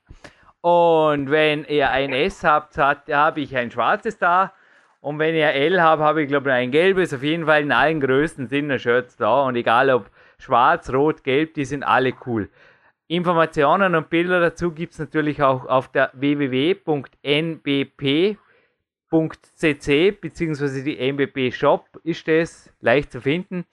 Und 0.62 1.30
wenn 1.30 1.65
ihr 1.65 1.91
ein 1.91 2.13
S 2.13 2.43
habt, 2.43 2.80
habe 2.80 3.41
ich 3.41 3.56
ein 3.56 3.69
schwarzes 3.69 4.17
da. 4.17 4.54
Und 5.03 5.19
wenn 5.19 5.35
ich 5.35 5.43
ein 5.43 5.53
L 5.53 5.81
habe, 5.81 6.01
habe 6.01 6.21
ich 6.21 6.29
glaube 6.29 6.49
ich 6.49 6.55
ein 6.55 6.71
gelbes. 6.71 7.13
Auf 7.13 7.23
jeden 7.23 7.45
Fall 7.45 7.63
in 7.63 7.73
allen 7.73 7.99
Größen 7.99 8.47
sind 8.47 8.69
da 8.69 8.79
Shirts 8.79 9.17
da. 9.17 9.41
Und 9.41 9.57
egal 9.57 9.89
ob 9.89 10.09
schwarz, 10.37 10.93
rot, 10.93 11.25
gelb, 11.25 11.55
die 11.55 11.65
sind 11.65 11.83
alle 11.83 12.13
cool. 12.25 12.49
Informationen 13.07 13.95
und 13.95 14.09
Bilder 14.09 14.39
dazu 14.39 14.71
gibt 14.71 14.93
es 14.93 14.99
natürlich 14.99 15.43
auch 15.43 15.65
auf 15.65 15.89
der 15.89 16.09
www.nbp.cc 16.13 17.01
bzw. 20.21 20.83
die 20.83 21.11
NBP 21.11 21.51
Shop 21.51 21.85
ist 22.05 22.25
das 22.29 22.73
leicht 22.79 23.11
zu 23.11 23.19
finden. 23.19 23.65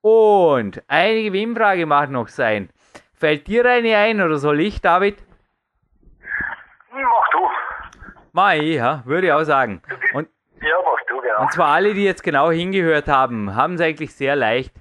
Und 0.00 0.84
eine 0.86 1.24
Gewinnfrage 1.24 1.86
mag 1.86 2.08
noch 2.08 2.28
sein. 2.28 2.70
Fällt 3.14 3.48
dir 3.48 3.66
eine 3.66 3.96
ein 3.96 4.20
oder 4.20 4.38
soll 4.38 4.60
ich, 4.60 4.80
David? 4.80 5.16
Mach 6.92 7.30
du. 7.32 7.38
Mai, 8.30 8.60
ja, 8.60 9.02
würde 9.06 9.26
ich 9.26 9.32
auch 9.32 9.42
sagen. 9.42 9.82
Und, 10.14 10.28
genau. 11.28 11.42
und 11.42 11.52
zwar 11.52 11.68
alle, 11.68 11.94
die 11.94 12.04
jetzt 12.04 12.22
genau 12.22 12.50
hingehört 12.50 13.08
haben, 13.08 13.54
haben 13.54 13.74
es 13.74 13.80
eigentlich 13.80 14.14
sehr 14.14 14.36
leicht. 14.36 14.72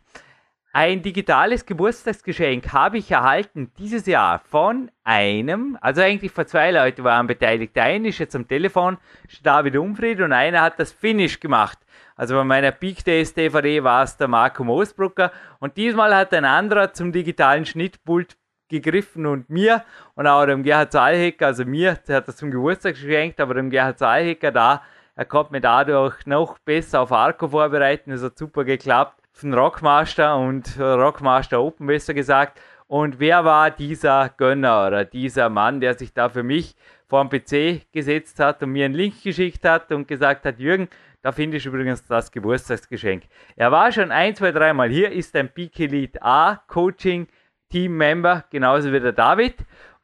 Ein 0.73 1.01
digitales 1.01 1.65
Geburtstagsgeschenk 1.65 2.71
habe 2.71 2.99
ich 2.99 3.09
erhalten 3.09 3.71
dieses 3.79 4.05
Jahr 4.05 4.37
von 4.39 4.91
einem, 5.03 5.75
also 5.81 6.01
eigentlich 6.01 6.31
von 6.31 6.45
zwei 6.45 6.69
Leuten 6.69 7.03
waren 7.03 7.25
beteiligt. 7.25 7.75
Der 7.75 7.85
eine 7.85 8.09
ist 8.09 8.19
jetzt 8.19 8.35
am 8.35 8.47
Telefon, 8.47 8.97
ist 9.27 9.43
David 9.43 9.75
Umfried 9.75 10.21
und 10.21 10.33
einer 10.33 10.61
hat 10.61 10.79
das 10.79 10.91
Finish 10.91 11.39
gemacht. 11.39 11.79
Also 12.15 12.35
bei 12.35 12.43
meiner 12.43 12.71
Peak 12.71 13.03
Days 13.03 13.33
DVD 13.33 13.83
war 13.83 14.03
es 14.03 14.17
der 14.17 14.27
Marco 14.27 14.63
Moosbrucker 14.63 15.31
und 15.59 15.77
diesmal 15.77 16.15
hat 16.15 16.33
ein 16.33 16.45
anderer 16.45 16.93
zum 16.93 17.11
digitalen 17.11 17.65
Schnittpult 17.65 18.37
gegriffen 18.69 19.25
und 19.25 19.49
mir 19.49 19.83
und 20.15 20.27
auch 20.27 20.45
dem 20.45 20.61
Gerhard 20.61 20.91
Zahlhecker, 20.91 21.47
also 21.47 21.65
mir, 21.65 21.97
der 22.07 22.17
hat 22.17 22.27
das 22.27 22.37
zum 22.37 22.51
Geburtstag 22.51 22.95
geschenkt, 22.95 23.39
aber 23.39 23.53
dem 23.55 23.69
Gerhard 23.69 23.97
Zahlhecker 23.97 24.51
da, 24.51 24.83
er 25.17 25.25
konnte 25.25 25.51
mir 25.51 25.61
dadurch 25.61 26.25
noch 26.27 26.59
besser 26.59 27.01
auf 27.01 27.11
Arco 27.11 27.47
vorbereiten, 27.47 28.11
es 28.11 28.21
hat 28.21 28.37
super 28.37 28.63
geklappt 28.63 29.19
von 29.33 29.51
Rockmaster 29.53 30.37
und 30.37 30.79
Rockmaster 30.79 31.59
Open 31.59 31.87
besser 31.87 32.13
gesagt. 32.13 32.61
Und 32.85 33.19
wer 33.19 33.43
war 33.43 33.71
dieser 33.71 34.29
Gönner 34.29 34.87
oder 34.87 35.05
dieser 35.05 35.49
Mann, 35.49 35.81
der 35.81 35.95
sich 35.95 36.13
da 36.13 36.29
für 36.29 36.43
mich 36.43 36.75
vor 37.07 37.25
dem 37.25 37.29
PC 37.29 37.91
gesetzt 37.91 38.39
hat 38.39 38.61
und 38.61 38.71
mir 38.71 38.85
einen 38.85 38.93
Link 38.93 39.23
geschickt 39.23 39.65
hat 39.65 39.91
und 39.91 40.07
gesagt 40.07 40.45
hat, 40.45 40.59
Jürgen, 40.59 40.87
da 41.23 41.31
finde 41.31 41.57
ich 41.57 41.65
übrigens 41.65 42.05
das 42.05 42.31
Geburtstagsgeschenk. 42.31 43.23
Er 43.55 43.71
war 43.71 43.91
schon 43.91 44.11
ein, 44.11 44.35
zwei, 44.35 44.51
dreimal 44.51 44.89
hier, 44.89 45.11
ist 45.11 45.35
ein 45.35 45.49
Peak 45.49 45.79
Elite 45.79 46.21
A 46.21 46.61
Coaching 46.67 47.27
Team 47.69 47.97
Member, 47.97 48.45
genauso 48.51 48.93
wie 48.93 48.99
der 48.99 49.13
David. 49.13 49.55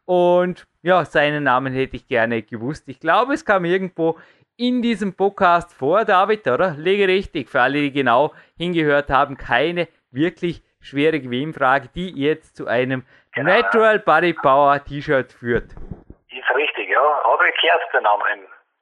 Und 0.05 0.67
ja, 0.81 1.05
seinen 1.05 1.43
Namen 1.43 1.71
hätte 1.71 1.95
ich 1.95 2.07
gerne 2.07 2.41
gewusst. 2.41 2.83
Ich 2.87 2.99
glaube, 2.99 3.35
es 3.35 3.45
kam 3.45 3.63
irgendwo 3.63 4.17
in 4.57 4.81
diesem 4.81 5.15
Podcast 5.15 5.73
vor, 5.73 6.05
David, 6.05 6.47
oder? 6.47 6.71
Lege 6.77 7.07
richtig, 7.07 7.49
für 7.49 7.61
alle, 7.61 7.79
die 7.79 7.91
genau 7.91 8.33
hingehört 8.57 9.09
haben, 9.09 9.37
keine 9.37 9.87
wirklich 10.11 10.63
schwere 10.79 11.19
Gewinnfrage, 11.19 11.89
die 11.95 12.11
jetzt 12.19 12.55
zu 12.55 12.67
einem 12.67 13.03
Genau, 13.33 13.51
Natural 13.51 13.99
Body 13.99 14.33
Power 14.33 14.83
T-Shirt 14.83 15.31
führt. 15.31 15.71
Ist 15.71 16.55
richtig, 16.55 16.89
ja. 16.89 17.01
Habe 17.23 17.43
ich 17.49 17.61
gehört, 17.61 17.81
der 17.93 18.01
Name. 18.01 18.23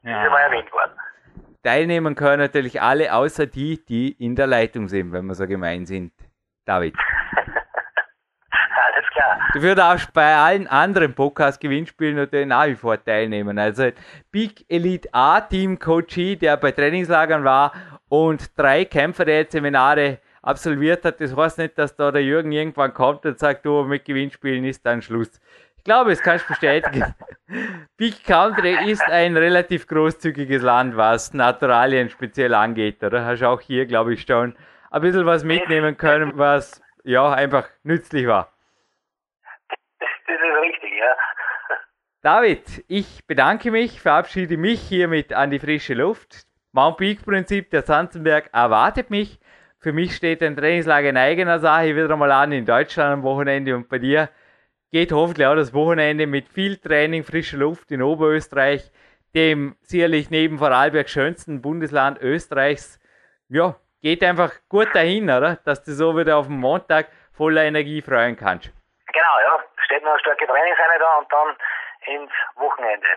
Ja. 0.04 0.22
Ist 0.22 0.28
immer 0.28 0.40
erwähnt 0.42 0.72
worden. 0.74 0.92
Teilnehmen 1.64 2.16
können 2.16 2.40
natürlich 2.40 2.82
alle, 2.82 3.14
außer 3.14 3.46
die, 3.46 3.84
die 3.86 4.12
in 4.12 4.36
der 4.36 4.48
Leitung 4.48 4.88
sind, 4.88 5.14
wenn 5.14 5.26
wir 5.26 5.36
so 5.36 5.48
gemein 5.48 5.86
sind. 5.86 6.12
David. 6.66 6.96
Du 9.54 9.76
darfst 9.76 10.14
bei 10.14 10.36
allen 10.36 10.68
anderen 10.68 11.14
Podcast-Gewinnspielen 11.14 12.16
natürlich 12.16 12.48
nach 12.48 12.68
wie 12.68 12.76
vor 12.76 13.04
teilnehmen. 13.04 13.60
Also 13.60 13.90
Big 14.32 14.66
Elite 14.70 15.10
A 15.12 15.42
Team 15.42 15.78
Coachee, 15.78 16.38
der 16.38 16.56
bei 16.56 16.72
Trainingslagern 16.72 17.44
war 17.44 17.74
und 18.08 18.58
drei 18.58 18.86
Kämpferseminare 18.86 20.20
absolviert 20.42 21.04
hat. 21.04 21.20
Das 21.20 21.36
heißt 21.36 21.58
nicht, 21.58 21.78
dass 21.78 21.96
da 21.96 22.12
der 22.12 22.24
Jürgen 22.24 22.52
irgendwann 22.52 22.94
kommt 22.94 23.26
und 23.26 23.40
sagt, 23.40 23.66
du, 23.66 23.84
mit 23.84 24.06
Gewinnspielen 24.06 24.64
ist 24.64 24.86
dann 24.86 25.02
Schluss. 25.02 25.42
Ich 25.78 25.84
glaube, 25.84 26.12
das 26.12 26.22
kannst 26.22 26.46
du 26.46 26.50
bestätigen. 26.50 27.16
Big 27.98 28.24
Country 28.24 28.90
ist 28.90 29.04
ein 29.04 29.36
relativ 29.36 29.88
großzügiges 29.88 30.62
Land, 30.62 30.96
was 30.96 31.34
Naturalien 31.34 32.10
speziell 32.10 32.54
angeht. 32.54 33.04
Oder 33.04 33.26
hast 33.26 33.44
auch 33.44 33.62
hier, 33.62 33.86
glaube 33.86 34.14
ich, 34.14 34.22
schon 34.22 34.56
ein 34.92 35.02
bisschen 35.02 35.26
was 35.26 35.44
mitnehmen 35.44 35.98
können, 35.98 36.34
was 36.36 36.82
ja 37.04 37.32
einfach 37.32 37.68
nützlich 37.84 38.28
war. 38.28 38.52
Das, 40.42 40.50
ist 40.50 40.62
richtig, 40.62 40.92
ja. 40.98 41.16
David, 42.22 42.84
ich 42.88 43.26
bedanke 43.28 43.72
mich, 43.72 44.02
verabschiede 44.02 44.58
mich 44.58 44.82
hiermit 44.82 45.34
an 45.34 45.52
die 45.52 45.60
frische 45.60 45.94
Luft. 45.94 46.46
Mount 46.72 46.98
Peak 46.98 47.24
Prinzip 47.24 47.70
der 47.70 47.86
Zanzenberg 47.86 48.50
erwartet 48.54 49.10
mich. 49.10 49.40
Für 49.80 49.94
mich 49.94 50.16
steht 50.16 50.42
ein 50.42 50.56
Trainingslager 50.56 51.10
in 51.10 51.18
eigener 51.18 51.60
Sache 51.60 51.96
wieder 51.96 52.12
einmal 52.12 52.32
an 52.32 52.52
in 52.52 52.66
Deutschland 52.66 53.14
am 53.14 53.24
Wochenende 53.24 53.76
und 53.76 53.90
bei 53.90 54.00
dir 54.00 54.30
geht 54.92 55.12
hoffentlich 55.12 55.48
auch 55.48 55.56
das 55.56 55.74
Wochenende 55.74 56.28
mit 56.28 56.50
viel 56.50 56.78
Training, 56.78 57.24
frischer 57.24 57.58
Luft 57.58 57.92
in 57.92 58.02
Oberösterreich, 58.02 58.92
dem 59.34 59.76
sicherlich 59.82 60.30
neben 60.30 60.58
Vorarlberg 60.60 61.10
schönsten 61.10 61.62
Bundesland 61.62 62.20
Österreichs. 62.22 63.00
Ja, 63.48 63.76
geht 64.02 64.24
einfach 64.24 64.54
gut 64.70 64.90
dahin, 64.94 65.26
oder? 65.26 65.58
Dass 65.66 65.84
du 65.84 65.94
so 65.94 66.18
wieder 66.18 66.38
auf 66.38 66.48
dem 66.48 66.60
Montag 66.60 67.08
voller 67.32 67.64
Energie 67.64 68.02
freuen 68.02 68.36
kannst. 68.36 68.72
Genau, 69.14 69.36
ja. 69.46 69.51
Steht 69.92 70.04
noch 70.04 70.12
eine 70.12 70.20
starke 70.22 70.48
Trainingseinheit 70.48 71.02
da 71.02 71.18
und 71.18 71.28
dann 71.34 71.56
ins 72.16 72.32
Wochenende. 72.56 73.08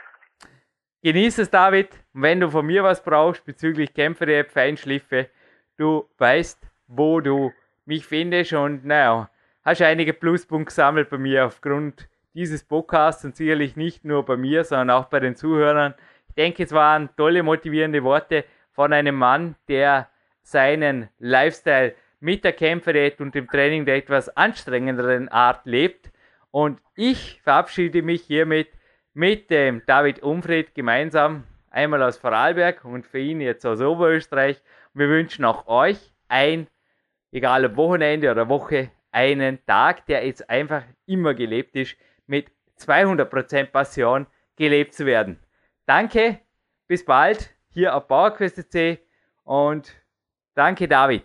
Genieß 1.04 1.38
es, 1.38 1.48
David. 1.48 1.92
Und 2.12 2.22
wenn 2.22 2.40
du 2.40 2.50
von 2.50 2.66
mir 2.66 2.82
was 2.82 3.04
brauchst 3.04 3.44
bezüglich 3.44 3.94
Kämpfer-App, 3.94 4.50
Feinschliffe, 4.50 5.30
du 5.76 6.08
weißt, 6.18 6.60
wo 6.88 7.20
du 7.20 7.52
mich 7.84 8.04
findest 8.04 8.54
und 8.54 8.84
naja, 8.84 9.30
hast 9.64 9.82
einige 9.82 10.14
Pluspunkte 10.14 10.70
gesammelt 10.70 11.10
bei 11.10 11.18
mir 11.18 11.46
aufgrund 11.46 12.08
dieses 12.32 12.64
Podcasts 12.64 13.24
und 13.24 13.36
sicherlich 13.36 13.76
nicht 13.76 14.04
nur 14.04 14.24
bei 14.24 14.36
mir, 14.36 14.64
sondern 14.64 14.90
auch 14.90 15.04
bei 15.04 15.20
den 15.20 15.36
Zuhörern. 15.36 15.94
Ich 16.26 16.34
denke, 16.34 16.64
es 16.64 16.72
waren 16.72 17.14
tolle, 17.16 17.44
motivierende 17.44 18.02
Worte 18.02 18.44
von 18.72 18.92
einem 18.92 19.14
Mann, 19.14 19.54
der 19.68 20.08
seinen 20.42 21.08
Lifestyle 21.20 21.94
mit 22.18 22.42
der 22.42 22.52
Kämpferdiät 22.52 23.20
und 23.20 23.32
dem 23.36 23.46
Training 23.46 23.84
der 23.84 23.94
etwas 23.94 24.36
anstrengenderen 24.36 25.28
Art 25.28 25.66
lebt. 25.66 26.10
Und 26.54 26.80
ich 26.94 27.40
verabschiede 27.42 28.02
mich 28.02 28.22
hiermit 28.22 28.68
mit 29.12 29.50
dem 29.50 29.82
David 29.86 30.22
Umfried 30.22 30.72
gemeinsam, 30.72 31.42
einmal 31.68 32.00
aus 32.00 32.16
Vorarlberg 32.16 32.84
und 32.84 33.04
für 33.04 33.18
ihn 33.18 33.40
jetzt 33.40 33.66
aus 33.66 33.80
Oberösterreich. 33.80 34.62
Wir 34.92 35.08
wünschen 35.08 35.44
auch 35.44 35.66
euch 35.66 36.14
ein, 36.28 36.68
egal 37.32 37.64
ob 37.64 37.76
Wochenende 37.76 38.30
oder 38.30 38.48
Woche, 38.48 38.92
einen 39.10 39.66
Tag, 39.66 40.06
der 40.06 40.24
jetzt 40.24 40.48
einfach 40.48 40.84
immer 41.06 41.34
gelebt 41.34 41.74
ist, 41.74 41.96
mit 42.28 42.46
200% 42.78 43.72
Passion 43.72 44.28
gelebt 44.54 44.94
zu 44.94 45.06
werden. 45.06 45.40
Danke, 45.86 46.38
bis 46.86 47.04
bald 47.04 47.52
hier 47.70 47.96
auf 47.96 48.06
PowerQuest.c 48.06 49.00
und 49.42 49.92
danke 50.54 50.86
David. 50.86 51.24